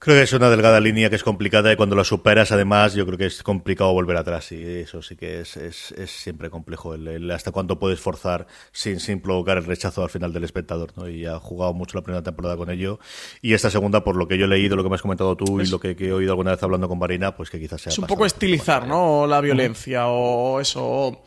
[0.00, 3.04] Creo que es una delgada línea que es complicada y cuando la superas, además, yo
[3.04, 4.50] creo que es complicado volver atrás.
[4.50, 6.94] Y eso sí que es, es, es siempre complejo.
[6.94, 10.92] El, hasta cuánto puedes forzar sin, sin provocar el rechazo al final del espectador.
[10.96, 11.06] ¿no?
[11.06, 12.98] Y ha jugado mucho la primera temporada con ello.
[13.42, 15.60] Y esta segunda, por lo que yo he leído, lo que me has comentado tú
[15.60, 17.92] y lo que, he oído alguna vez hablando con Marina, pues que quizás sea.
[17.92, 19.26] Es un poco estilizar, ¿no?
[19.26, 21.24] La violencia o eso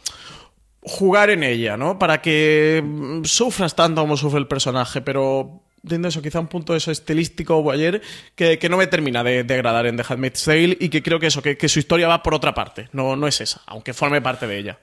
[0.81, 1.99] jugar en ella, ¿no?
[1.99, 2.83] Para que
[3.23, 7.71] sufras tanto como sufre el personaje, pero Teniendo eso, quizá un punto eso estilístico o
[7.71, 8.01] ayer
[8.35, 11.19] que, que, no me termina de, de, agradar en The Handmaid's Tale y que creo
[11.19, 13.93] que eso, que, que, su historia va por otra parte, no, no es esa, aunque
[13.93, 14.79] forme parte de ella.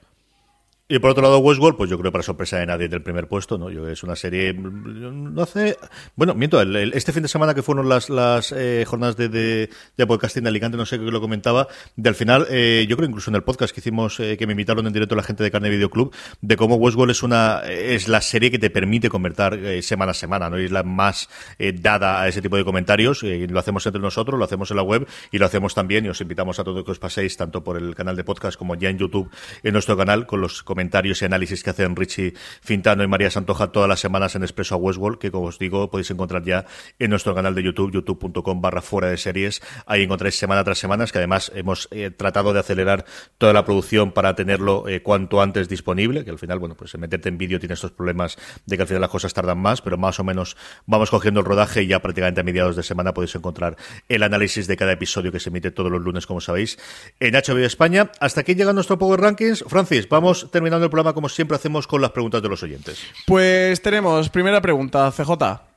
[0.91, 3.57] Y por otro lado, Westworld, pues yo creo para sorpresa de nadie del primer puesto,
[3.57, 3.69] ¿no?
[3.69, 5.77] Yo es una serie, no hace,
[6.17, 10.05] bueno, miento, este fin de semana que fueron las, las eh, jornadas de, de, de,
[10.05, 13.31] podcasting de Alicante, no sé qué lo comentaba, de al final, eh, yo creo incluso
[13.31, 15.69] en el podcast que hicimos, eh, que me invitaron en directo la gente de Carne
[15.69, 19.81] Video Club, de cómo Westworld es una, es la serie que te permite comentar eh,
[19.81, 20.59] semana a semana, ¿no?
[20.59, 24.37] Y es la más eh, dada a ese tipo de comentarios, lo hacemos entre nosotros,
[24.37, 26.91] lo hacemos en la web y lo hacemos también, y os invitamos a todos que
[26.91, 29.31] os paséis, tanto por el canal de podcast como ya en YouTube,
[29.63, 33.29] en nuestro canal, con los comentarios comentarios y análisis que hacen Richie Fintano y María
[33.29, 36.65] Santoja todas las semanas en Expreso a Westworld, que como os digo podéis encontrar ya
[36.97, 39.61] en nuestro canal de YouTube, youtube.com barra fuera de series.
[39.85, 43.05] Ahí encontráis semana tras semana, que además hemos eh, tratado de acelerar
[43.37, 47.29] toda la producción para tenerlo eh, cuanto antes disponible, que al final, bueno, pues meterte
[47.29, 50.19] en vídeo tiene estos problemas de que al final las cosas tardan más, pero más
[50.19, 50.57] o menos
[50.87, 53.77] vamos cogiendo el rodaje y ya prácticamente a mediados de semana podéis encontrar
[54.09, 56.79] el análisis de cada episodio que se emite todos los lunes, como sabéis,
[57.19, 58.11] en HBO España.
[58.19, 59.63] Hasta aquí llega nuestro Power Rankings.
[59.67, 63.03] Francis, vamos terminando el programa como siempre hacemos con las preguntas de los oyentes.
[63.25, 65.71] Pues tenemos primera pregunta, CJ.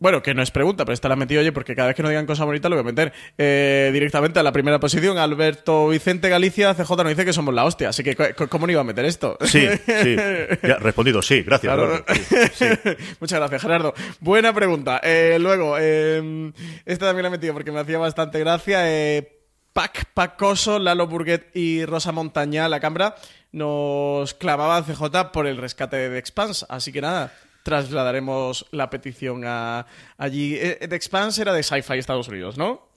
[0.00, 2.02] Bueno, que no es pregunta, pero esta la he metido oye, porque cada vez que
[2.02, 5.18] nos digan cosas bonitas lo voy a meter eh, directamente a la primera posición.
[5.18, 8.14] Alberto Vicente Galicia, CJ nos dice que somos la hostia, así que
[8.48, 9.36] ¿cómo no iba a meter esto?
[9.40, 10.16] Sí, sí.
[10.62, 11.76] Ya, respondido, sí, gracias.
[13.20, 13.92] Muchas gracias, Gerardo.
[14.20, 15.00] Buena pregunta.
[15.02, 16.52] Eh, luego, eh,
[16.86, 18.84] esta también la he metido porque me hacía bastante gracia.
[19.78, 23.14] Pac Pacoso, Lalo Burguet y Rosa Montaña, la cámara
[23.52, 26.66] nos clamaban CJ por el rescate de The Expanse.
[26.68, 30.56] Así que nada, trasladaremos la petición a allí.
[30.56, 32.87] Eh, The Expanse era de Sci-Fi Estados Unidos, ¿no?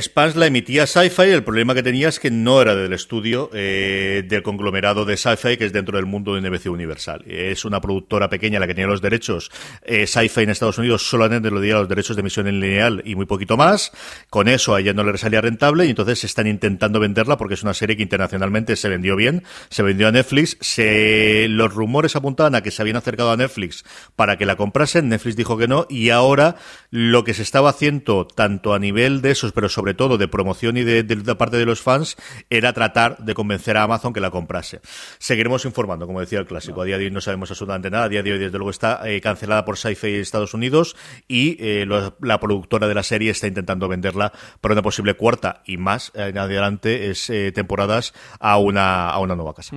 [0.00, 4.24] Spans la emitía Sci-Fi, el problema que tenía es que no era del estudio eh,
[4.26, 7.24] del conglomerado de Sci-Fi que es dentro del mundo de NBC Universal.
[7.26, 9.50] Es una productora pequeña la que tiene los derechos.
[9.82, 13.14] Eh, Sci-Fi en Estados Unidos solamente lo diría los derechos de emisión en lineal y
[13.14, 13.92] muy poquito más.
[14.30, 17.62] Con eso a ella no le salía rentable y entonces están intentando venderla porque es
[17.62, 20.56] una serie que internacionalmente se vendió bien, se vendió a Netflix.
[20.78, 23.84] Los rumores apuntaban a que se habían acercado a Netflix
[24.16, 25.08] para que la comprasen.
[25.08, 26.56] Netflix dijo que no y ahora
[26.90, 30.76] lo que se estaba haciendo tanto a nivel de esos, pero sobre todo de promoción
[30.76, 31.04] y de,
[31.36, 32.16] parte de los fans,
[32.50, 34.80] era tratar de convencer a Amazon que la comprase.
[35.18, 36.82] Seguiremos informando, como decía el clásico.
[36.82, 38.04] A día de hoy no sabemos absolutamente nada.
[38.04, 40.96] A día de hoy, desde luego, está eh, cancelada por Sci-Fi Estados Unidos
[41.28, 41.86] y eh,
[42.20, 46.38] la productora de la serie está intentando venderla para una posible cuarta y más en
[46.38, 49.76] adelante es eh, temporadas a una, a una nueva casa.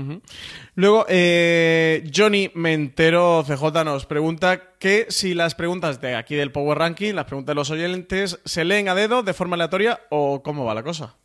[0.79, 7.15] Luego, Johnny Mentero CJ nos pregunta que si las preguntas de aquí del Power Ranking,
[7.15, 10.75] las preguntas de los oyentes, se leen a dedo de forma aleatoria o cómo va
[10.75, 11.15] la cosa.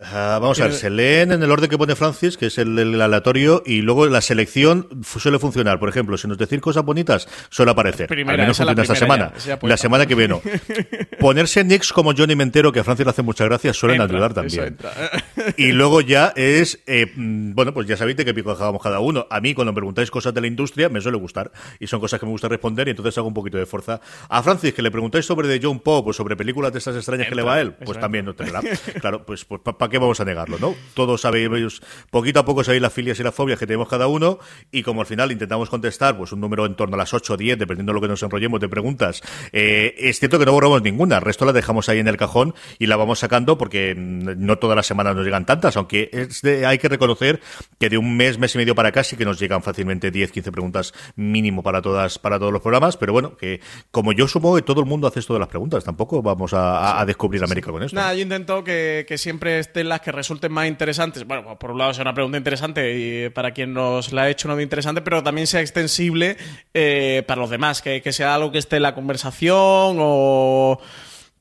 [0.00, 3.00] Ah, vamos a ver, se leen en el orden que pone Francis, que es el,
[3.00, 5.78] aleatorio, y luego la selección suele funcionar.
[5.78, 8.08] Por ejemplo, si nos decir cosas bonitas, suele aparecer.
[8.10, 9.32] Al menos funciona esta semana.
[9.62, 10.40] la semana que viene.
[11.20, 14.76] Ponerse Nix como Johnny Mentero, que a Francis le hace muchas gracias, suelen ayudar también.
[15.56, 18.98] y luego ya es, eh, mm, bueno, pues ya sabéis de qué pico dejábamos cada
[18.98, 19.28] uno.
[19.30, 21.52] A mí, cuando me preguntáis cosas de la industria, me suele gustar.
[21.78, 24.00] Y son cosas que me gusta responder, y entonces hago un poquito de fuerza.
[24.28, 27.28] A Francis, que le preguntáis sobre de John Pop o sobre películas de estas extrañas
[27.28, 28.60] que le va a él, pues también no tendrá.
[29.00, 30.74] Claro, pues, pues ¿para qué vamos a negarlo, no?
[30.94, 31.80] Todos sabéis,
[32.10, 34.40] poquito a poco sabéis las filias y las fobias que tenemos cada uno
[34.72, 37.36] y como al final intentamos contestar pues un número en torno a las 8 o
[37.36, 39.22] 10, dependiendo de lo que nos enrollemos de preguntas,
[39.52, 42.56] eh, es cierto que no borramos ninguna, el resto la dejamos ahí en el cajón
[42.80, 46.28] y la vamos sacando porque no todas las semanas nos llegan tantas, aunque
[46.66, 47.40] hay que reconocer
[47.78, 50.32] que de un mes, mes y medio para acá sí que nos llegan fácilmente 10,
[50.32, 53.60] 15 preguntas mínimo para todas para todos los programas, pero bueno, que
[53.92, 57.04] como yo supongo que todo el mundo hace esto de las preguntas, tampoco vamos a,
[57.06, 57.94] descubrir América con esto.
[57.94, 61.24] Nada, yo intento que, que siempre las que resulten más interesantes.
[61.24, 64.46] Bueno, por un lado es una pregunta interesante y para quien nos la ha hecho
[64.46, 66.36] no interesante, pero también sea extensible
[66.72, 70.80] eh, para los demás, que, sea algo que esté en la conversación o...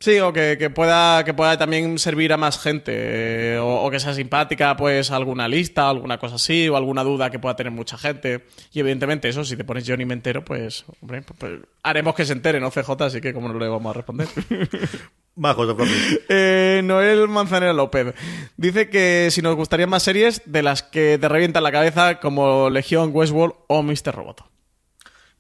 [0.03, 2.91] Sí, o que, pueda, que pueda también servir a más gente,
[3.53, 7.39] eh, o, que sea simpática, pues alguna lista, alguna cosa así, o alguna duda que
[7.39, 8.43] pueda tener mucha gente.
[8.73, 12.33] Y evidentemente eso, si te pones Johnny Mentero, pues, hombre, pues, pues haremos que se
[12.33, 13.01] entere, ¿no, CJ?
[13.01, 14.27] Así que como no le vamos a responder.
[16.27, 18.13] eh, Noel Manzanera López
[18.57, 22.69] dice que si nos gustarían más series de las que te revientan la cabeza como
[22.69, 24.13] Legión, Westworld o Mr.
[24.13, 24.52] Robot.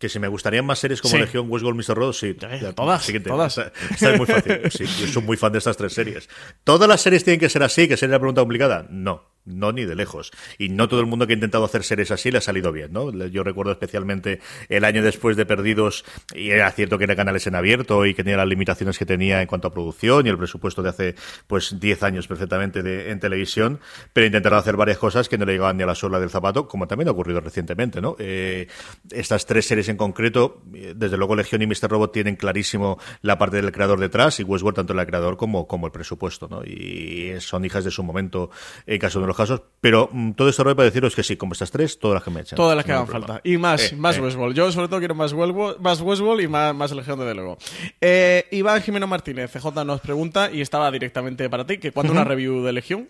[0.03, 1.95] Que si me gustarían más series como Legión, Westworld, Mr.
[1.95, 2.33] Robot, sí.
[2.33, 3.57] todas, todas.
[3.89, 4.59] Está, muy fácil.
[4.69, 6.27] Sí, yo soy muy fan de estas tres series.
[6.65, 7.87] ¿Todas las series tienen que ser así?
[7.87, 8.85] ¿Que sería la pregunta complicada?
[8.89, 9.23] No.
[9.45, 10.31] No, ni de lejos.
[10.57, 12.93] Y no todo el mundo que ha intentado hacer series así le ha salido bien,
[12.93, 13.11] ¿no?
[13.27, 14.39] Yo recuerdo especialmente
[14.69, 18.23] el año después de Perdidos, y era cierto que era canales en abierto y que
[18.23, 21.15] tenía las limitaciones que tenía en cuanto a producción y el presupuesto de hace,
[21.47, 23.79] pues, 10 años perfectamente de, en televisión,
[24.13, 26.67] pero intentaron hacer varias cosas que no le llegaban ni a la sola del zapato,
[26.67, 28.15] como también ha ocurrido recientemente, ¿no?
[28.19, 28.67] Eh,
[29.11, 30.61] estas tres series en concreto,
[30.95, 31.89] desde luego Legión y Mr.
[31.89, 35.87] Robot tienen clarísimo la parte del creador detrás y Westworld tanto el creador como, como
[35.87, 36.63] el presupuesto, ¿no?
[36.63, 38.49] Y son hijas de su momento
[38.85, 41.99] en caso de casos, pero mm, todo esto para deciros que sí, como estas tres,
[41.99, 42.57] todas las que me echan.
[42.57, 43.41] Todas las que hagan falta.
[43.43, 44.21] Y más, eh, más eh.
[44.21, 44.55] Westworld.
[44.55, 47.57] Yo sobre todo quiero más Westworld, más Westworld y más, más Legión de luego.
[48.01, 52.23] Eh, Iván Jimeno Martínez, CJ nos pregunta, y estaba directamente para ti, que cuando una
[52.23, 53.07] review de Legión?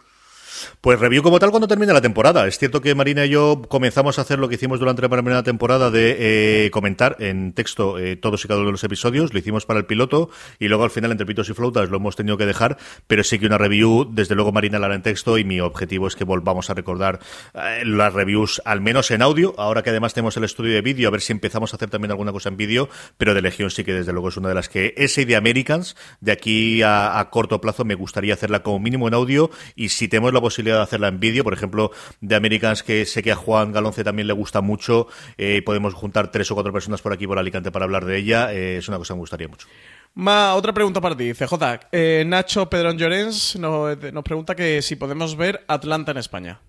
[0.82, 2.48] Pues review como tal cuando termine la temporada.
[2.48, 5.44] Es cierto que Marina y yo comenzamos a hacer lo que hicimos durante la primera
[5.44, 9.34] temporada de eh, comentar en texto eh, todos y cada uno de los episodios.
[9.34, 10.30] Lo hicimos para el piloto
[10.60, 12.78] y luego al final entre pitos y flautas lo hemos tenido que dejar.
[13.08, 16.08] Pero sí que una review, desde luego Marina la hará en texto y mi objetivo
[16.08, 17.20] es que volvamos a recordar
[17.54, 19.56] eh, las reviews al menos en audio.
[19.58, 22.12] Ahora que además tenemos el estudio de vídeo, a ver si empezamos a hacer también
[22.12, 22.90] alguna cosa en vídeo.
[23.18, 25.96] Pero de Legión sí que desde luego es una de las que ese de Americans,
[26.22, 30.08] de aquí a, a corto plazo me gustaría hacerla como mínimo en audio y si
[30.08, 31.92] tenemos la posibilidad de hacerla en vídeo, por ejemplo,
[32.22, 36.32] de Americans, que sé que a Juan Galonce también le gusta mucho, eh, podemos juntar
[36.32, 38.98] tres o cuatro personas por aquí por Alicante para hablar de ella, eh, es una
[38.98, 39.68] cosa que me gustaría mucho.
[40.16, 41.88] Ma, otra pregunta para ti, CJ.
[41.92, 46.60] Eh, Nacho Pedrón Llorens nos, nos pregunta que si podemos ver Atlanta en España.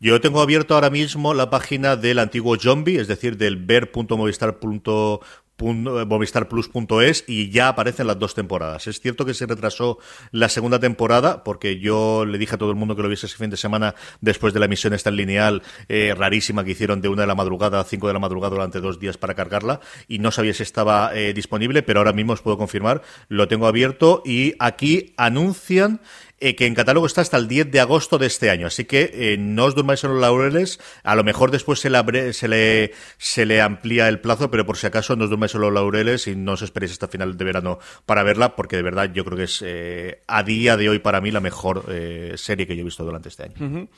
[0.00, 5.18] Yo tengo abierto ahora mismo la página del antiguo Zombie, es decir, del ver.movistar.com
[5.60, 8.86] movistarplus.es y ya aparecen las dos temporadas.
[8.86, 9.98] Es cierto que se retrasó
[10.30, 13.36] la segunda temporada porque yo le dije a todo el mundo que lo viese ese
[13.36, 17.22] fin de semana después de la emisión esta lineal eh, rarísima que hicieron de una
[17.22, 20.30] de la madrugada a cinco de la madrugada durante dos días para cargarla y no
[20.30, 24.54] sabía si estaba eh, disponible, pero ahora mismo os puedo confirmar, lo tengo abierto y
[24.58, 26.00] aquí anuncian
[26.40, 28.68] eh, que en catálogo está hasta el 10 de agosto de este año.
[28.68, 30.78] Así que eh, no os durmáis en los laureles.
[31.02, 35.16] A lo mejor después se le, se le, amplía el plazo, pero por si acaso
[35.16, 38.22] no os durmáis en los laureles y no os esperéis hasta final de verano para
[38.22, 41.30] verla, porque de verdad yo creo que es eh, a día de hoy para mí
[41.30, 41.84] la mejor
[42.36, 43.88] serie que yo he visto durante este año.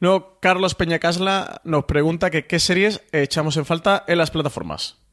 [0.00, 5.05] No, Carlos Peñacasla nos pregunta que qué series echamos en falta en las plataformas.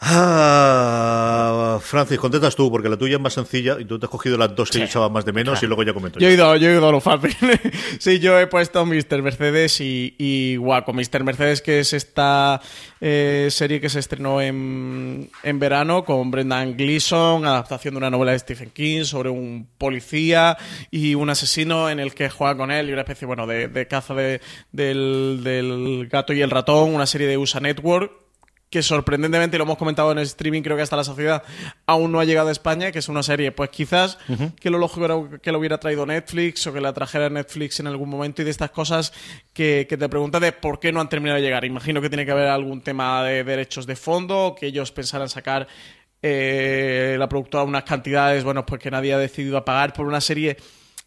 [0.00, 4.38] Ah, Francis, contentas tú, porque la tuya es más sencilla y tú te has cogido
[4.38, 6.20] las dos que echabas más de menos y luego ya comento.
[6.20, 7.34] Yo, he ido, yo he ido a lo fácil.
[7.98, 9.22] sí, yo he puesto Mr.
[9.22, 10.92] Mercedes y, y Waco.
[10.92, 11.24] Mr.
[11.24, 12.60] Mercedes, que es esta
[13.00, 18.32] eh, serie que se estrenó en, en verano con Brendan Gleeson, adaptación de una novela
[18.32, 20.56] de Stephen King sobre un policía
[20.92, 23.88] y un asesino en el que juega con él y una especie bueno, de, de
[23.88, 24.40] caza de,
[24.70, 28.27] del, del gato y el ratón, una serie de USA Network
[28.70, 31.42] que sorprendentemente, lo hemos comentado en el streaming, creo que hasta la sociedad
[31.86, 34.18] aún no ha llegado a España, que es una serie, pues quizás
[34.60, 37.86] que lo lógico era que lo hubiera traído Netflix o que la trajera Netflix en
[37.86, 39.12] algún momento y de estas cosas
[39.54, 41.64] que, te preguntas de por qué no han terminado de llegar.
[41.64, 45.66] Imagino que tiene que haber algún tema de derechos de fondo, que ellos pensaran sacar
[46.20, 50.56] eh, la productora unas cantidades, bueno, pues que nadie ha decidido pagar por una serie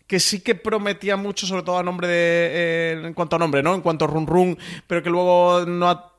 [0.07, 2.13] que sí que prometía mucho, sobre todo a nombre de.
[2.15, 3.73] Eh, en cuanto a nombre, ¿no?
[3.75, 6.10] En cuanto a Run Run, pero que luego no ha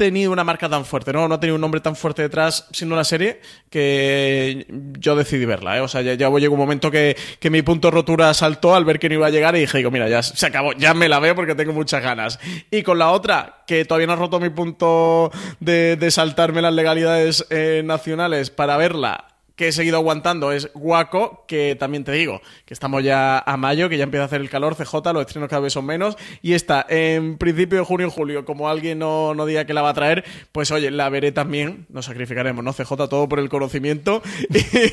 [0.00, 1.28] tenido una marca tan fuerte, ¿no?
[1.28, 4.66] No ha tenido un nombre tan fuerte detrás, siendo una serie, que
[4.98, 5.80] yo decidí verla, ¿eh?
[5.82, 7.14] O sea, ya, llegó un momento que,
[7.50, 9.90] mi punto de rotura saltó al ver que no iba a llegar y dije, digo,
[9.90, 12.38] mira, ya se acabó, ya me la veo porque tengo muchas ganas.
[12.70, 16.72] Y con la otra, que todavía no ha roto mi punto de, de saltarme las
[16.72, 19.29] legalidades eh, nacionales para verla,
[19.60, 23.90] que he seguido aguantando es Guaco, que también te digo, que estamos ya a mayo,
[23.90, 26.54] que ya empieza a hacer el calor, CJ, los estrenos cada vez son menos, y
[26.54, 29.90] está en principio de junio y julio, como alguien no, no diga que la va
[29.90, 32.72] a traer, pues oye, la veré también, nos sacrificaremos, ¿no?
[32.72, 34.22] CJ, todo por el conocimiento,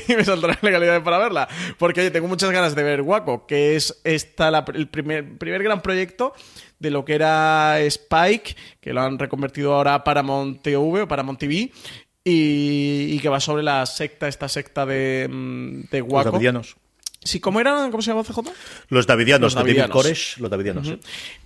[0.06, 1.48] y me saldrán legalidades para verla,
[1.78, 5.80] porque oye, tengo muchas ganas de ver Guaco, que es esta el primer, primer gran
[5.80, 6.34] proyecto
[6.78, 11.38] de lo que era Spike, que lo han reconvertido ahora para Paramount TV o Paramount
[11.38, 11.70] TV,
[12.30, 16.24] y, que va sobre la secta, esta secta de, mm, de Waco.
[16.24, 16.76] Los davidianos.
[17.24, 17.90] Sí, ¿cómo eran?
[17.90, 18.38] ¿Cómo se llama CJ?
[18.90, 20.94] Los davidianos, los David Koresh, los davidianos.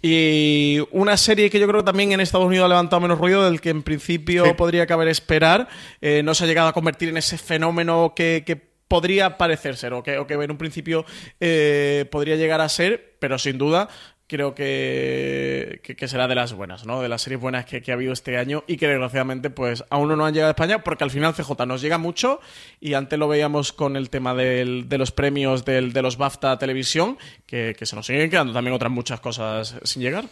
[0.03, 3.45] Y una serie que yo creo que también en Estados Unidos ha levantado menos ruido
[3.45, 5.69] del que en principio podría caber esperar.
[6.01, 10.03] Eh, no se ha llegado a convertir en ese fenómeno que, podría parecer ser, o
[10.03, 11.07] que, o que en un principio
[11.41, 13.89] eh, podría llegar a ser, pero sin duda
[14.33, 17.03] creo que, que, será de las buenas, ¿no?
[17.03, 20.25] De las series buenas que, ha habido este año y que desgraciadamente pues aún no
[20.25, 22.41] han llegado a España porque al final CJ nos llega mucho
[22.81, 27.77] y antes lo veíamos con el tema de los premios de los BAFTA Televisión que,
[27.79, 30.25] que se nos siguen quedando también otras muchas cosas sin llegar.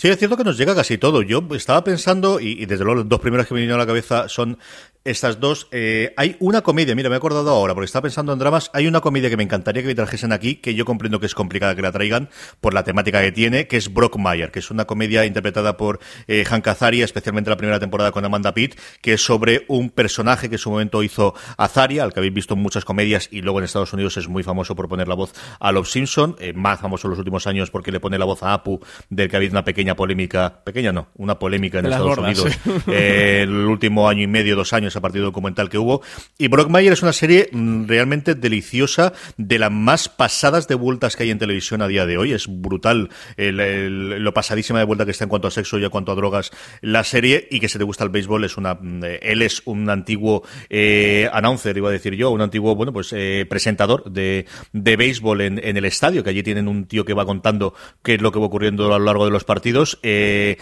[0.00, 1.20] Sí, es cierto que nos llega casi todo.
[1.20, 4.30] Yo estaba pensando, y, desde luego los dos primeros que me vinieron a la cabeza
[4.30, 4.58] son
[5.04, 5.68] estas dos.
[5.72, 8.70] Eh, hay una comedia, mira, me he acordado ahora, porque estaba pensando en dramas.
[8.74, 11.34] Hay una comedia que me encantaría que me trajesen aquí, que yo comprendo que es
[11.34, 12.28] complicada que la traigan
[12.60, 16.44] por la temática que tiene, que es Brockmire, que es una comedia interpretada por eh,
[16.44, 20.56] Hank Azaria, especialmente la primera temporada con Amanda Pitt, que es sobre un personaje que
[20.56, 23.64] en su momento hizo Azaria, al que habéis visto en muchas comedias y luego en
[23.64, 27.06] Estados Unidos es muy famoso por poner la voz a Love Simpson, eh, más famoso
[27.06, 29.52] en los últimos años porque le pone la voz a Apu, del que ha habido
[29.52, 34.26] una pequeña polémica, pequeña no, una polémica en Estados Unidos eh, el último año y
[34.26, 36.02] medio, dos años a partir del documental que hubo.
[36.38, 41.24] Y Brockmire es una serie mm, realmente deliciosa, de las más pasadas de vueltas que
[41.24, 42.32] hay en televisión a día de hoy.
[42.32, 46.12] Es brutal lo pasadísima de vuelta que está en cuanto a sexo y en cuanto
[46.12, 49.42] a drogas la serie y que si te gusta el béisbol es una mm, él
[49.42, 54.10] es un antiguo eh, announcer iba a decir yo un antiguo bueno pues eh, presentador
[54.10, 58.14] de, de béisbol en, el estadio que allí tienen un tío que va contando qué
[58.14, 60.58] es lo que va ocurriendo a lo largo de los partidos eh,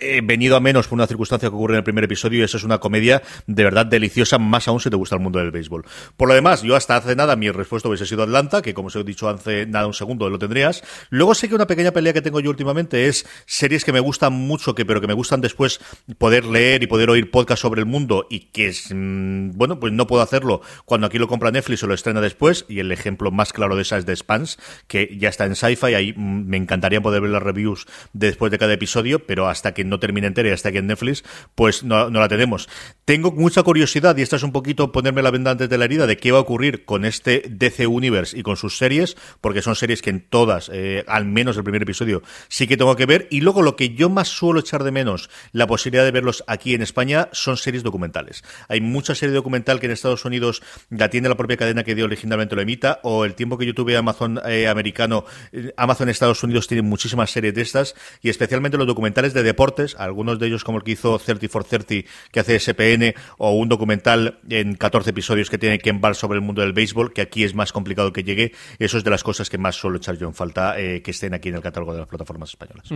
[0.00, 2.56] eh, venido a menos por una circunstancia que ocurre en el primer episodio y eso
[2.56, 5.84] es una comedia de verdad deliciosa, más aún si te gusta el mundo del béisbol.
[6.16, 8.96] Por lo demás, yo hasta hace nada mi respuesta hubiese sido Atlanta, que como os
[8.96, 10.82] he dicho hace nada un segundo lo tendrías.
[11.10, 14.32] Luego sé que una pequeña pelea que tengo yo últimamente es series que me gustan
[14.32, 15.80] mucho, que pero que me gustan después
[16.18, 19.92] poder leer y poder oír podcast sobre el mundo y que es, mm, bueno, pues
[19.92, 23.30] no puedo hacerlo cuando aquí lo compra Netflix o lo estrena después y el ejemplo
[23.30, 26.56] más claro de esa es de Spans, que ya está en Sci-Fi, ahí mm, me
[26.56, 30.48] encantaría poder ver las reviews después de cada episodio, pero hasta que no termine entera
[30.48, 31.24] y hasta aquí en Netflix,
[31.54, 32.68] pues no, la tenemos.
[33.04, 36.06] Tengo mucha curiosidad, y esta es un poquito ponerme la venda antes de la herida,
[36.06, 39.76] de qué va a ocurrir con este DC Universe y con sus series, porque son
[39.76, 43.28] series que en todas, eh, al menos el primer episodio, sí que tengo que ver.
[43.30, 46.74] Y luego lo que yo más suelo echar de menos, la posibilidad de verlos aquí
[46.74, 48.42] en España, son series documentales.
[48.68, 52.04] Hay mucha serie documental que en Estados Unidos la tiene la propia cadena que dio
[52.04, 56.42] originalmente lo emita, o el tiempo que yo tuve Amazon eh, americano, eh, Amazon Estados
[56.42, 60.46] Unidos tiene muchísimas series de estas, y especialmente los documentales de deporte cortes, algunos de
[60.46, 64.74] ellos como el que hizo 30 for 30, que hace SPN, o un documental en
[64.74, 67.72] 14 episodios que tiene Ken Barr sobre el mundo del béisbol, que aquí es más
[67.72, 68.52] complicado que llegue.
[68.78, 71.34] Eso es de las cosas que más suelo echar yo en falta eh, que estén
[71.34, 72.88] aquí en el catálogo de las plataformas españolas.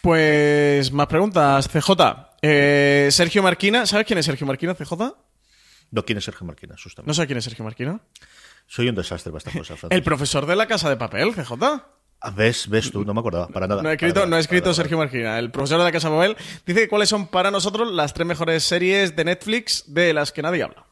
[0.00, 1.90] Pues más preguntas, CJ.
[2.42, 4.92] Eh, Sergio Marquina, ¿sabes quién es Sergio Marquina, CJ?
[5.90, 6.74] No, ¿quién es Sergio Marquina?
[6.74, 7.06] Asústame.
[7.06, 8.00] No sé quién es Sergio Marquina.
[8.66, 9.78] Soy un desastre para estas cosas.
[9.90, 11.52] El profesor de la casa de papel, CJ.
[12.24, 12.68] Ah, ¿Ves?
[12.68, 13.04] ¿Ves tú?
[13.04, 13.82] No me acordaba, para nada.
[13.82, 15.40] No ha escrito, no ha escrito Sergio Marquina.
[15.40, 19.16] El profesor de la Casa Papel dice cuáles son para nosotros las tres mejores series
[19.16, 20.86] de Netflix de las que nadie habla.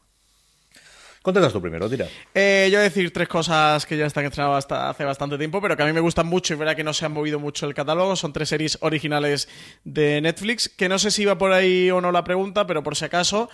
[1.21, 2.07] Contestas tú primero, tira.
[2.33, 5.61] Eh, yo voy a decir tres cosas que ya están estrenadas hasta hace bastante tiempo,
[5.61, 7.67] pero que a mí me gustan mucho y verá que no se han movido mucho
[7.67, 8.15] el catálogo.
[8.15, 9.47] Son tres series originales
[9.83, 12.95] de Netflix, que no sé si iba por ahí o no la pregunta, pero por
[12.95, 13.49] si acaso,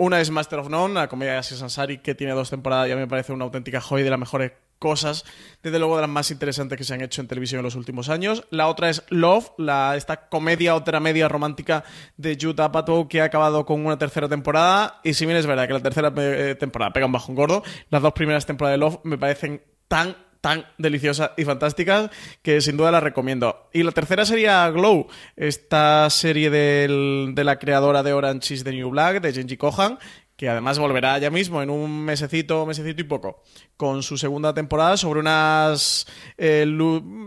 [0.00, 2.92] una es Master of None, la comedia de Aziz Ansari, que tiene dos temporadas y
[2.92, 5.26] a mí me parece una auténtica joya de las mejores cosas,
[5.62, 8.08] desde luego de las más interesantes que se han hecho en televisión en los últimos
[8.08, 8.44] años.
[8.48, 11.84] La otra es Love, la, esta comedia o media romántica
[12.16, 15.02] de Jude Apatow que ha acabado con una tercera temporada.
[15.04, 18.00] Y si bien es verdad que la tercera eh, temporada pega un bajón gordo, las
[18.00, 22.10] dos primeras temporadas de Love me parecen tan tan deliciosas y fantásticas
[22.42, 23.68] que sin duda las recomiendo.
[23.72, 28.90] Y la tercera sería Glow, esta serie de la creadora de Orange is the New
[28.90, 29.98] Black, de Genji Kohan,
[30.36, 33.42] que además volverá ya mismo en un mesecito, mesecito y poco,
[33.80, 36.06] con su segunda temporada sobre unas
[36.36, 36.66] eh,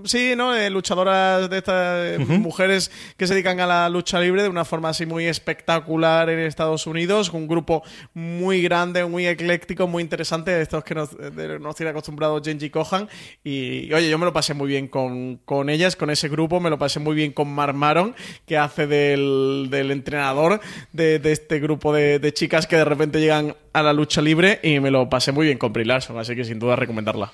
[0.04, 0.56] sí, ¿no?
[0.56, 4.64] Eh, luchadoras de estas eh, mujeres que se dedican a la lucha libre de una
[4.64, 7.82] forma así muy espectacular en Estados Unidos, un grupo
[8.14, 11.18] muy grande, muy ecléctico, muy interesante, de estos que nos,
[11.60, 13.10] nos tiene acostumbrados Genji Kohan.
[13.44, 16.70] Y, oye, yo me lo pasé muy bien con, con, ellas, con ese grupo, me
[16.70, 18.14] lo pasé muy bien con Marmaron,
[18.46, 23.20] que hace del, del entrenador de, de, este grupo de, de chicas que de repente
[23.20, 26.36] llegan a la lucha libre y me lo pasé muy bien con Brie Larson, así
[26.36, 27.32] que sin duda recomendarla.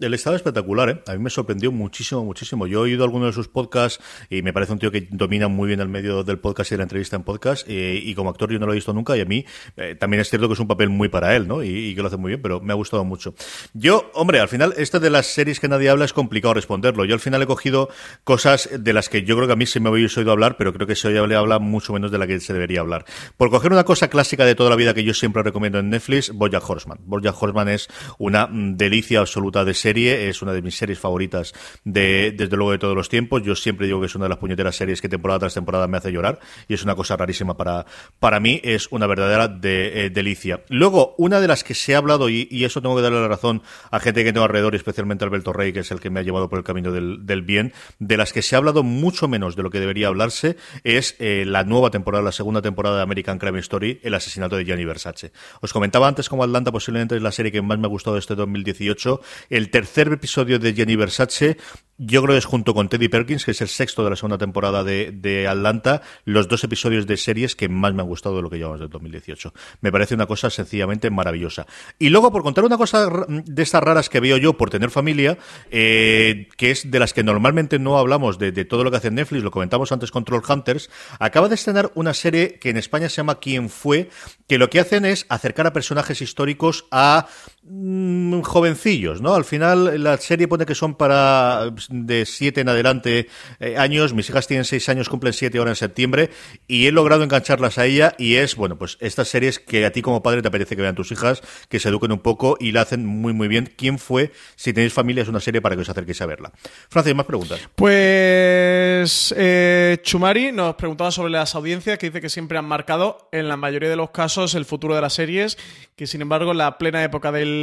[0.00, 1.02] El estado espectacular, ¿eh?
[1.06, 2.66] A mí me sorprendió muchísimo, muchísimo.
[2.66, 5.68] Yo he oído algunos de sus podcasts y me parece un tío que domina muy
[5.68, 7.64] bien el medio del podcast y de la entrevista en podcast.
[7.68, 9.44] Y como actor yo no lo he visto nunca y a mí
[9.76, 11.62] eh, también es cierto que es un papel muy para él, ¿no?
[11.62, 13.36] Y, que lo hace muy bien, pero me ha gustado mucho.
[13.72, 17.04] Yo, hombre, al final, esto de las series que nadie habla es complicado responderlo.
[17.04, 17.88] Yo al final he cogido
[18.24, 20.72] cosas de las que yo creo que a mí se me había oído hablar, pero
[20.72, 23.04] creo que se oye habla mucho menos de la que se debería hablar.
[23.36, 26.32] Por coger una cosa clásica de toda la vida que yo siempre recomiendo en Netflix,
[26.32, 26.98] Bojack Horseman.
[27.04, 27.86] Bojack Horseman es
[28.18, 31.52] una mm, delicia absoluta de serie, es una de mis series favoritas
[31.84, 33.42] de, desde luego, de todos los tiempos.
[33.42, 35.98] Yo siempre digo que es una de las puñeteras series que temporada tras temporada me
[35.98, 37.84] hace llorar y es una cosa rarísima para,
[38.18, 40.62] para mí, es una verdadera de, eh, delicia.
[40.70, 43.60] Luego, una de las que se ha hablado, y, eso tengo que darle la razón
[43.90, 46.22] a gente que tengo alrededor, especialmente a Alberto Rey, que es el que me ha
[46.22, 49.54] llevado por el camino del, del bien, de las que se ha hablado mucho menos
[49.54, 53.38] de lo que debería hablarse, es eh, la nueva temporada, la segunda temporada de American
[53.38, 55.32] Crime Story, el asesinato de Gianni Versace.
[55.60, 58.20] Os comentaba antes como Atlanta posiblemente es la serie que más me ha gustado de
[58.20, 59.20] este 2018.
[59.50, 61.56] El tercer episodio de Jenny Versace
[61.96, 64.36] yo creo que es junto con Teddy Perkins, que es el sexto de la segunda
[64.36, 68.50] temporada de, Atlanta, los dos episodios de series que más me han gustado de lo
[68.50, 69.54] que llevamos del 2018.
[69.80, 71.66] Me parece una cosa sencillamente maravillosa.
[71.98, 75.38] Y luego, por contar una cosa de estas raras que veo yo por tener familia,
[75.70, 79.12] eh, que es de las que normalmente no hablamos de, de, todo lo que hace
[79.12, 83.16] Netflix, lo comentamos antes Control Hunters, acaba de estrenar una serie que en España se
[83.16, 84.08] llama ¿Quién fue?
[84.48, 87.26] que lo que hacen es acercar a personajes históricos a
[87.64, 89.34] mm, jovencillos, ¿no?
[89.34, 93.28] Al final la serie pone que son para de siete en adelante
[93.60, 96.30] eh, años, mis hijas tienen seis años, cumplen siete ahora en septiembre,
[96.66, 100.02] y he logrado engancharlas a ella, y es, bueno, pues estas series que a ti
[100.02, 102.82] como padre te parece que vean tus hijas, que se eduquen un poco y la
[102.82, 103.72] hacen muy, muy bien.
[103.76, 104.32] ¿Quién fue?
[104.56, 106.52] Si tenéis familia, es una serie para que os acerquéis a verla.
[106.88, 107.60] Francis, más preguntas.
[107.74, 113.48] Pues eh, Chumari nos preguntaba sobre las audiencias, que dice que siempre han marcado, en
[113.48, 115.58] la mayoría de los casos, el futuro de las series,
[115.96, 117.53] que sin embargo, la plena época del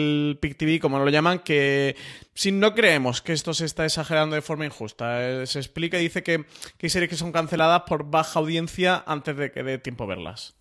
[0.42, 1.96] PIC TV, como lo llaman, que
[2.34, 6.04] si no creemos que esto se está exagerando de forma injusta, eh, se explica y
[6.04, 6.46] dice que,
[6.78, 10.08] que hay series que son canceladas por baja audiencia antes de que dé tiempo a
[10.08, 10.56] verlas.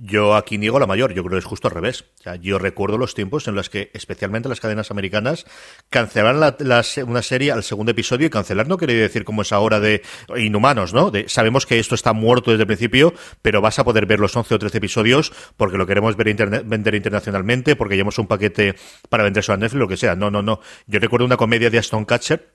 [0.00, 2.04] Yo aquí niego la mayor, yo creo que es justo al revés.
[2.40, 5.44] yo recuerdo los tiempos en los que, especialmente las cadenas americanas,
[5.90, 9.80] cancelaban la, una serie al segundo episodio y cancelar no quiere decir como es ahora
[9.80, 10.02] de
[10.36, 11.10] inhumanos, ¿no?
[11.10, 14.36] De, sabemos que esto está muerto desde el principio, pero vas a poder ver los
[14.36, 16.28] 11 o 13 episodios porque lo queremos ver
[16.64, 18.76] vender internacionalmente, porque llevamos un paquete
[19.08, 20.14] para venderse a Netflix, lo que sea.
[20.14, 20.60] No, no, no.
[20.86, 22.52] Yo recuerdo una comedia de Aston Catcher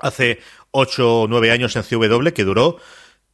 [0.00, 0.38] hace
[0.70, 2.78] 8 o 9 años en CW que duró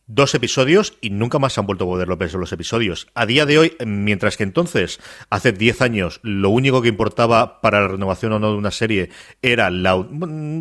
[0.07, 3.07] dos episodios y nunca más han vuelto a poder ver los episodios.
[3.15, 5.01] A día de hoy, mientras que entonces,
[5.31, 9.11] hace 10 años, lo único que importaba para la renovación o no de una serie
[9.41, 10.07] era la,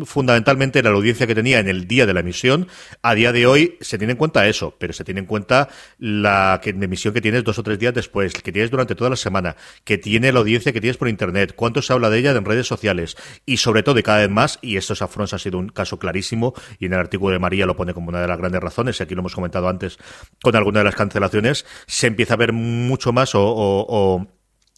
[0.04, 2.68] fundamentalmente la audiencia que tenía en el día de la emisión,
[3.02, 5.68] a día de hoy se tiene en cuenta eso, pero se tiene en cuenta
[5.98, 9.16] la que, emisión que tienes dos o tres días después, que tienes durante toda la
[9.16, 12.44] semana, que tiene la audiencia que tienes por internet, cuánto se habla de ella en
[12.44, 15.68] redes sociales y sobre todo y cada vez más, y estos afronts ha sido un
[15.68, 18.62] caso clarísimo y en el artículo de María lo pone como una de las grandes
[18.62, 19.98] razones, y aquí lo hemos comentado antes
[20.42, 24.26] con alguna de las cancelaciones, se empieza a ver mucho más o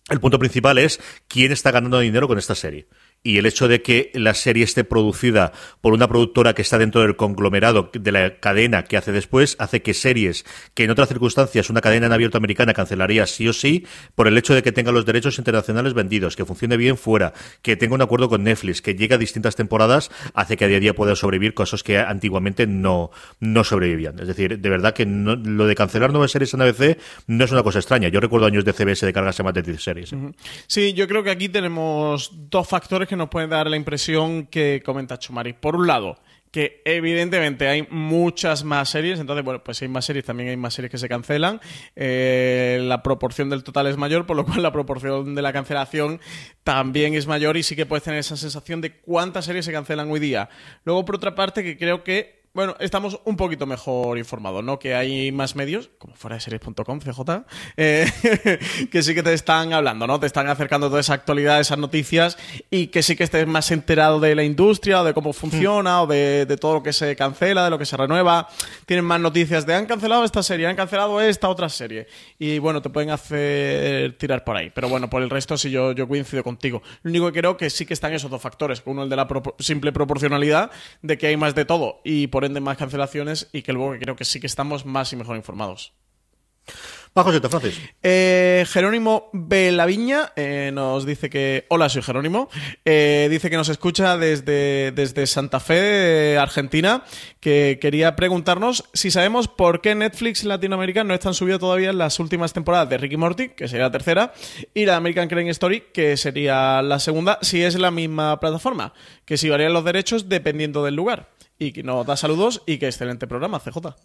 [0.08, 2.86] el punto principal es quién está ganando dinero con esta serie
[3.22, 7.00] y el hecho de que la serie esté producida por una productora que está dentro
[7.00, 10.44] del conglomerado de la cadena que hace después, hace que series
[10.74, 14.38] que en otras circunstancias una cadena en abierto americana cancelaría sí o sí, por el
[14.38, 18.02] hecho de que tenga los derechos internacionales vendidos, que funcione bien fuera, que tenga un
[18.02, 21.16] acuerdo con Netflix, que llegue a distintas temporadas, hace que a día a día pueda
[21.16, 23.10] sobrevivir cosas que antiguamente no,
[23.40, 24.18] no sobrevivían.
[24.18, 27.62] Es decir, de verdad que lo de cancelar nuevas series en ABC no es una
[27.62, 28.08] cosa extraña.
[28.08, 30.14] Yo recuerdo años de CBS de cargas más de 10 series.
[30.66, 34.82] Sí, yo creo que aquí tenemos dos factores que nos puede dar la impresión que
[34.84, 35.52] comenta Chumari.
[35.52, 36.18] Por un lado,
[36.50, 40.72] que evidentemente hay muchas más series, entonces, bueno, pues hay más series, también hay más
[40.74, 41.60] series que se cancelan.
[41.94, 46.20] Eh, la proporción del total es mayor, por lo cual la proporción de la cancelación
[46.64, 50.10] también es mayor y sí que puedes tener esa sensación de cuántas series se cancelan
[50.10, 50.48] hoy día.
[50.84, 54.78] Luego, por otra parte, que creo que bueno, estamos un poquito mejor informados, ¿no?
[54.78, 57.44] Que hay más medios, como fuera de series.com, CJ,
[57.76, 58.10] eh,
[58.90, 60.18] que sí que te están hablando, ¿no?
[60.18, 62.38] Te están acercando toda esa actualidad, esas noticias,
[62.70, 66.06] y que sí que estés más enterado de la industria, o de cómo funciona, o
[66.06, 68.48] de, todo lo que se cancela, de lo que se renueva.
[68.86, 72.06] Tienen más noticias de han cancelado esta serie, han cancelado esta otra serie.
[72.38, 74.72] Y bueno, te pueden hacer tirar por ahí.
[74.74, 76.82] Pero bueno, por el resto sí yo, yo coincido contigo.
[77.02, 78.82] Lo único que creo que sí que están esos dos factores.
[78.86, 79.28] Uno, el de la
[79.58, 80.70] simple proporcionalidad,
[81.02, 84.16] de que hay más de todo, y por de más cancelaciones y que luego creo
[84.16, 85.92] que sí que estamos más y mejor informados.
[87.16, 87.80] Bajo Francis.
[88.02, 91.64] Eh, Jerónimo Belaviña eh, nos dice que.
[91.70, 92.50] Hola, soy Jerónimo.
[92.84, 97.04] Eh, dice que nos escucha desde, desde Santa Fe, Argentina.
[97.40, 102.52] Que quería preguntarnos si sabemos por qué Netflix Latinoamérica no están subiendo todavía las últimas
[102.52, 104.34] temporadas de Ricky Morty, que sería la tercera,
[104.74, 108.92] y la American Crime Story, que sería la segunda, si es la misma plataforma.
[109.24, 112.88] Que si varían los derechos dependiendo del lugar y que nos da saludos y que
[112.88, 113.96] excelente programa, CJ.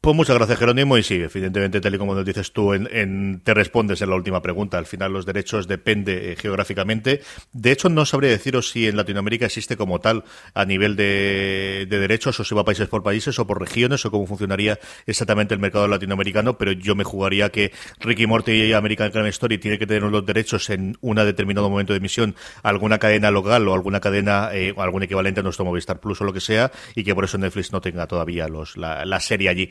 [0.00, 0.96] Pues muchas gracias, Jerónimo.
[0.96, 4.40] Y sí, evidentemente, tal y como nos dices tú, en, te respondes en la última
[4.40, 4.78] pregunta.
[4.78, 7.20] Al final, los derechos depende eh, geográficamente.
[7.52, 10.22] De hecho, no sabría deciros si en Latinoamérica existe como tal
[10.54, 14.24] a nivel de, derechos, o si va países por países, o por regiones, o cómo
[14.28, 16.56] funcionaría exactamente el mercado latinoamericano.
[16.58, 20.24] Pero yo me jugaría que Ricky Morty y American Crime Story tiene que tener los
[20.24, 25.02] derechos en un determinado momento de emisión, alguna cadena local o alguna cadena, eh, algún
[25.02, 27.80] equivalente a nuestro Movistar Plus o lo que sea, y que por eso Netflix no
[27.80, 29.70] tenga todavía los, la serie allí.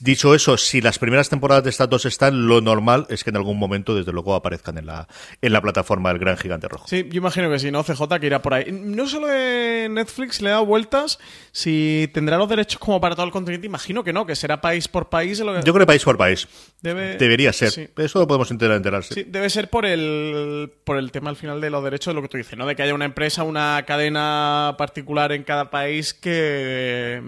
[0.00, 3.36] Dicho eso, si las primeras temporadas de estas dos están, lo normal es que en
[3.36, 5.08] algún momento, desde luego, aparezcan en la,
[5.40, 6.86] en la plataforma del Gran Gigante Rojo.
[6.86, 7.82] Sí, yo imagino que sí, ¿no?
[7.82, 8.70] CJ que irá por ahí.
[8.70, 11.18] No solo de Netflix le dado vueltas,
[11.52, 14.86] si tendrá los derechos como para todo el continente, imagino que no, que será país
[14.86, 15.38] por país.
[15.38, 16.46] Yo creo que país por país.
[16.82, 17.90] Debería ser.
[17.96, 19.14] Eso lo podemos intentar enterarse.
[19.14, 22.22] Sí, debe ser por el, por el tema al final de los derechos de lo
[22.22, 22.66] que tú dices, ¿no?
[22.66, 27.20] De que haya una empresa, una cadena particular en cada país que,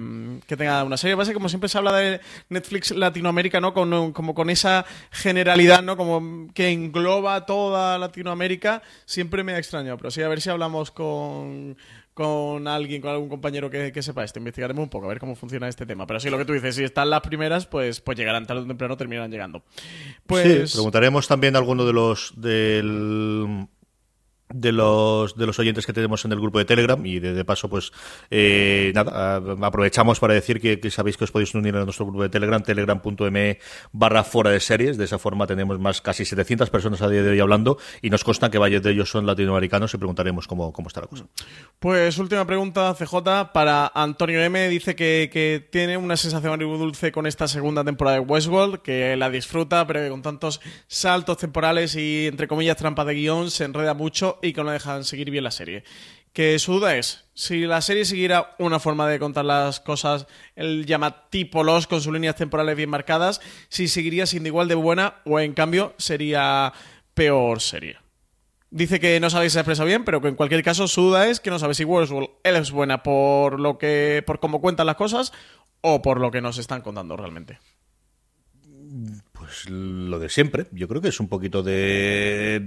[0.47, 1.15] que tenga una serie.
[1.15, 3.73] Base, como siempre se habla de Netflix Latinoamérica, ¿no?
[3.75, 5.97] Con, como con esa generalidad, ¿no?
[5.97, 9.97] Como que engloba toda Latinoamérica, siempre me ha extrañado.
[9.97, 11.77] Pero sí, a ver si hablamos con,
[12.15, 14.39] con alguien, con algún compañero que, sepa esto.
[14.39, 16.07] Investigaremos un poco, a ver cómo funciona este tema.
[16.07, 18.67] Pero sí, lo que tú dices, si están las primeras, pues, pues llegarán tarde o
[18.67, 19.63] temprano, terminarán llegando.
[20.27, 20.71] Pues...
[20.71, 23.67] Sí, preguntaremos también a alguno de los del
[24.53, 27.69] de los de los oyentes que tenemos en el grupo de Telegram y de, paso
[27.69, 27.93] pues
[28.31, 32.29] eh, nada aprovechamos para decir que, sabéis que os podéis unir a nuestro grupo de
[32.29, 33.59] Telegram telegram.me
[33.93, 34.97] barra fuera de series.
[34.97, 38.25] De esa forma tenemos más casi 700 personas a día de hoy hablando y nos
[38.25, 39.95] consta que varios de ellos son latinoamericanos.
[39.95, 41.27] Y preguntaremos cómo, cómo está la cosa.
[41.79, 44.69] Pues última pregunta CJ para Antonio M.
[44.69, 49.31] dice que, que tiene una sensación dulce con esta segunda temporada de Westworld que la
[49.31, 53.95] disfruta pero que con tantos saltos temporales y entre comillas trampas de guion se enreda
[53.95, 55.85] mucho y que no dejan seguir bien la serie.
[56.33, 60.27] Que su duda es, si la serie siguiera una forma de contar las cosas,
[60.57, 64.75] él llama tipo los con sus líneas temporales bien marcadas, si seguiría siendo igual de
[64.75, 66.73] buena o en cambio sería
[67.15, 67.99] peor serie.
[68.71, 71.29] Dice que no sabéis si se expresa bien, pero que en cualquier caso su duda
[71.29, 74.97] es que no sabe si Westworld es buena por lo que por cómo cuentan las
[74.97, 75.33] cosas
[75.83, 77.59] o por lo que nos están contando realmente.
[79.53, 80.67] Pues lo de siempre.
[80.73, 82.59] Yo creo que es un poquito de,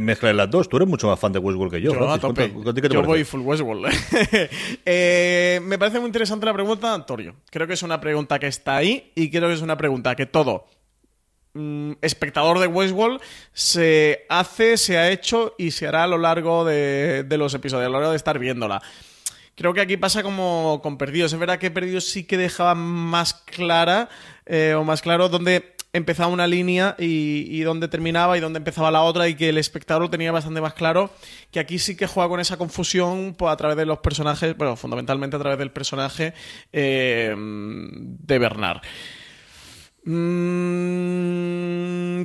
[0.00, 0.70] mezcla de las dos.
[0.70, 1.92] Tú eres mucho más fan de Westworld que yo.
[2.88, 3.90] yo voy full Westworld.
[4.86, 7.34] Eh, me parece muy interesante la pregunta, Antonio.
[7.50, 10.24] Creo que es una pregunta que está ahí y creo que es una pregunta que
[10.24, 10.66] todo
[11.52, 13.20] mm, espectador de Westworld
[13.52, 17.86] se hace, se ha hecho y se hará a lo largo de, de los episodios,
[17.86, 18.80] a lo largo de estar viéndola.
[19.56, 21.34] Creo que aquí pasa como con Perdidos.
[21.34, 24.08] Es verdad que Perdidos sí que dejaba más clara
[24.46, 29.02] eh, o más claro dónde empezaba una línea y, dónde terminaba y dónde empezaba la
[29.02, 31.10] otra y que el espectador lo tenía bastante más claro
[31.50, 34.76] que aquí sí que juega con esa confusión pues, a través de los personajes, bueno,
[34.76, 36.32] fundamentalmente a través del personaje
[36.72, 38.80] eh, de Bernard.
[40.04, 41.42] Mm,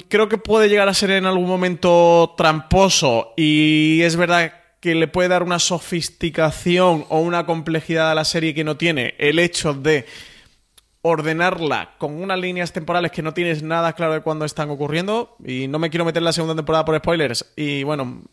[0.08, 5.08] creo que puede llegar a ser en algún momento tramposo y es verdad que le
[5.08, 9.74] puede dar una sofisticación o una complejidad a la serie que no tiene el hecho
[9.74, 10.06] de
[11.08, 15.38] ordenarla con unas líneas temporales que no tienes nada claro de cuándo están ocurriendo.
[15.46, 17.54] Y no me quiero meter en la segunda temporada por spoilers.
[17.56, 18.24] Y bueno,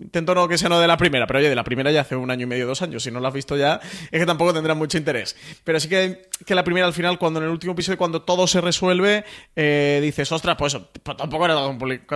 [0.00, 2.16] intento no que sea no de la primera, pero oye, de la primera ya hace
[2.16, 3.02] un año y medio, dos años.
[3.02, 3.80] Si no la has visto ya,
[4.10, 5.36] es que tampoco tendrá mucho interés.
[5.62, 8.46] Pero sí que, que la primera al final, cuando en el último episodio, cuando todo
[8.46, 11.54] se resuelve, eh, dices, ostras, pues, pues, tampoco era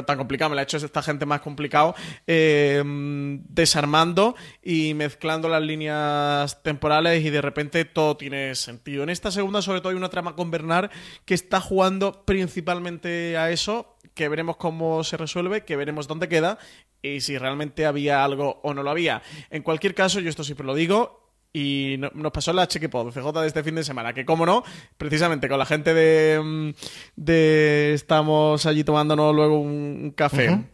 [0.07, 0.49] tan, complicado.
[0.49, 1.95] Me la ha hecho esta gente más complicado,
[2.27, 9.03] eh, desarmando y mezclando las líneas temporales y de repente todo tiene sentido.
[9.03, 10.91] En esta segunda, sobre todo, hay una trama con Bernard
[11.25, 16.59] que está jugando principalmente a eso, que veremos cómo se resuelve, que veremos dónde queda
[17.03, 19.23] y si realmente había algo o no lo había.
[19.51, 21.27] En cualquier caso, yo esto siempre lo digo,
[21.57, 24.63] y nos pasó la Chequepod CJ de este fin de semana, que como no,
[24.99, 26.71] precisamente con la gente de, mm,
[27.17, 30.65] de estamos allí tomándonos luego un, café,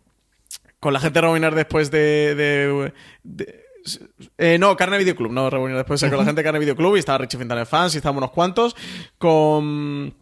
[0.81, 2.93] con la gente de Robinar después de,
[4.39, 6.97] eh, no, Carne Video Club, no reunión después con la gente de Carne Video Club
[6.97, 8.77] y estaba Richie Fintana fans y estábamos unos cuantos
[9.19, 10.15] con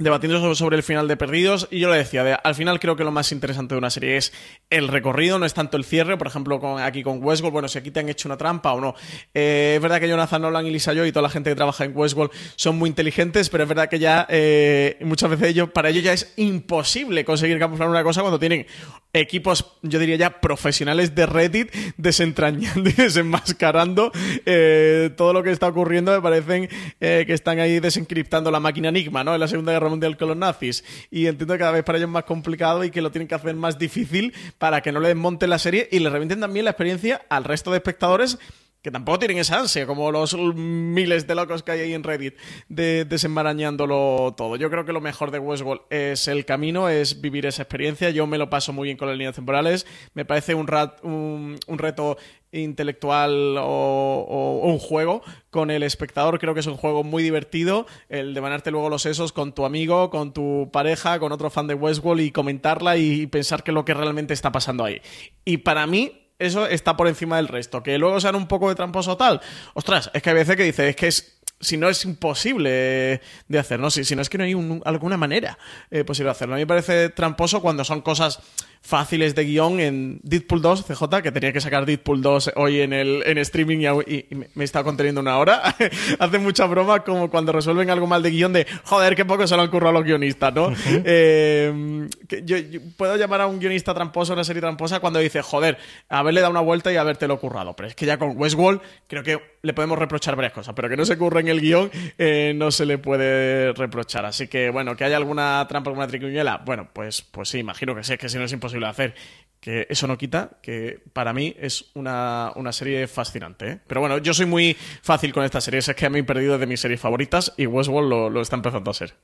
[0.00, 3.12] debatiendo sobre el final de Perdidos y yo le decía, al final creo que lo
[3.12, 4.32] más interesante de una serie es
[4.70, 7.78] el recorrido, no es tanto el cierre, por ejemplo con, aquí con Westworld, bueno, si
[7.78, 8.94] aquí te han hecho una trampa o no.
[9.34, 11.84] Eh, es verdad que Jonathan Nolan y Lisa Joy y toda la gente que trabaja
[11.84, 15.90] en Westworld son muy inteligentes, pero es verdad que ya eh, muchas veces ellos, para
[15.90, 18.66] ellos ya es imposible conseguir camuflar una cosa cuando tienen
[19.12, 24.12] equipos, yo diría ya profesionales de Reddit desentrañando y desenmascarando
[24.46, 29.22] eh, todo lo que está ocurriendo, me parecen que están ahí desencriptando la máquina Enigma,
[29.24, 29.34] ¿no?
[29.34, 30.84] En la Segunda Guerra Mundial con los nazis.
[31.10, 33.34] Y entiendo que cada vez para ellos es más complicado y que lo tienen que
[33.34, 36.70] hacer más difícil para que no le desmonten la serie y le revienten también la
[36.70, 38.38] experiencia al resto de espectadores
[38.82, 42.34] que tampoco tienen esa ansia, como los miles de locos que hay ahí en Reddit,
[42.68, 44.56] de desenmarañándolo todo.
[44.56, 48.10] Yo creo que lo mejor de Westworld es el camino, es vivir esa experiencia.
[48.10, 49.86] Yo me lo paso muy bien con las líneas temporales.
[50.14, 50.66] Me parece un,
[51.02, 52.16] un, reto
[52.52, 56.38] intelectual o, un juego con el espectador.
[56.38, 59.66] Creo que es un juego muy divertido, el de manarte luego los sesos con tu
[59.66, 63.74] amigo, con tu pareja, con otro fan de Westworld y comentarla y pensar qué es
[63.74, 65.02] lo que realmente está pasando ahí.
[65.44, 67.82] Y para mí eso está por encima del resto.
[67.82, 69.40] Que luego sean un poco de tramposo tal.
[69.74, 73.58] Ostras, es que hay veces que dices, es que es si no es imposible de
[73.58, 73.90] hacer, ¿no?
[73.90, 75.58] Si, si no es que no hay alguna manera
[75.90, 76.54] eh, posible de hacerlo.
[76.54, 78.40] A mí me parece tramposo cuando son cosas
[78.82, 82.92] fáciles de guion en Deadpool 2, CJ, que tenía que sacar Deadpool 2 hoy en
[82.92, 85.76] el en streaming y, me está conteniendo una hora.
[86.18, 89.54] Hace mucha broma como cuando resuelven algo mal de guion de, joder, qué poco se
[89.56, 90.70] lo han currado a los guionistas, ¿no?
[91.12, 92.08] Eh,
[92.44, 92.56] yo,
[92.96, 95.78] puedo llamar a un guionista tramposo, una serie tramposa, cuando dice, joder,
[96.08, 97.74] haberle dado una vuelta y habértelo currado.
[97.74, 100.96] Pero es que ya con Westworld creo que le podemos reprochar varias cosas, pero que
[100.96, 104.24] no se curre en el guion eh, no se le puede reprochar.
[104.24, 108.04] Así que, bueno, que haya alguna trampa, alguna triquiñuela, bueno, pues, pues sí, imagino que
[108.04, 109.14] sí, que si no es imposible hacer.
[109.60, 113.72] Que eso no quita que para mí es una, serie fascinante.
[113.72, 113.80] ¿eh?
[113.86, 115.80] Pero bueno, yo soy muy fácil con esta serie.
[115.80, 118.90] Es que me he perdido de mis series favoritas y Westworld lo, lo está empezando
[118.90, 119.14] a ser.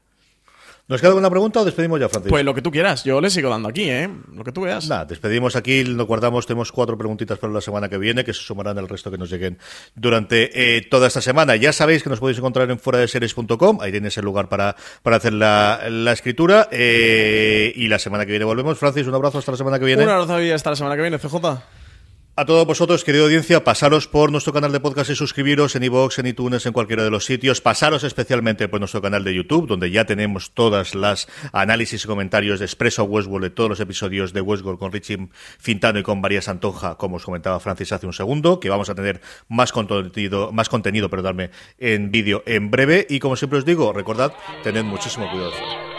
[0.89, 2.31] ¿Nos queda alguna pregunta o despedimos ya, Francisco?
[2.31, 4.09] Pues lo que tú quieras, yo le sigo dando aquí, ¿eh?
[4.33, 4.89] Lo que tú veas.
[4.89, 8.43] Nada, despedimos aquí, nos guardamos, tenemos cuatro preguntitas para la semana que viene, que se
[8.43, 9.59] sumarán al resto que nos lleguen
[9.97, 11.57] durante eh, toda esta semana.
[11.57, 14.77] Ya sabéis que nos podéis encontrar en fuera de series.com, ahí tenéis el lugar para,
[15.03, 16.69] para hacer la, escritura.
[16.71, 18.79] Eh, y la semana que viene volvemos.
[18.79, 20.05] Francis, un abrazo hasta la semana que viene.
[20.05, 21.86] Un abrazo hasta la semana que viene, CJ.
[22.39, 26.19] A todos vosotros, querida audiencia, pasaros por nuestro canal de podcast y suscribiros en iVoox,
[26.19, 27.63] en iTunes, en cualquiera de los sitios.
[27.63, 32.59] Pasaros especialmente por nuestro canal de YouTube, donde ya tenemos todas las análisis y comentarios
[32.59, 36.43] de Expreso Westworld de todos los episodios de Westworld con Richie Fintano y con María
[36.43, 40.69] Santonja, como os comentaba Francis hace un segundo, que vamos a tener más contenido, más
[40.69, 41.09] contenido,
[41.79, 43.07] en vídeo en breve.
[43.09, 45.96] Y como siempre os digo, recordad, tened muchísimo cuidado.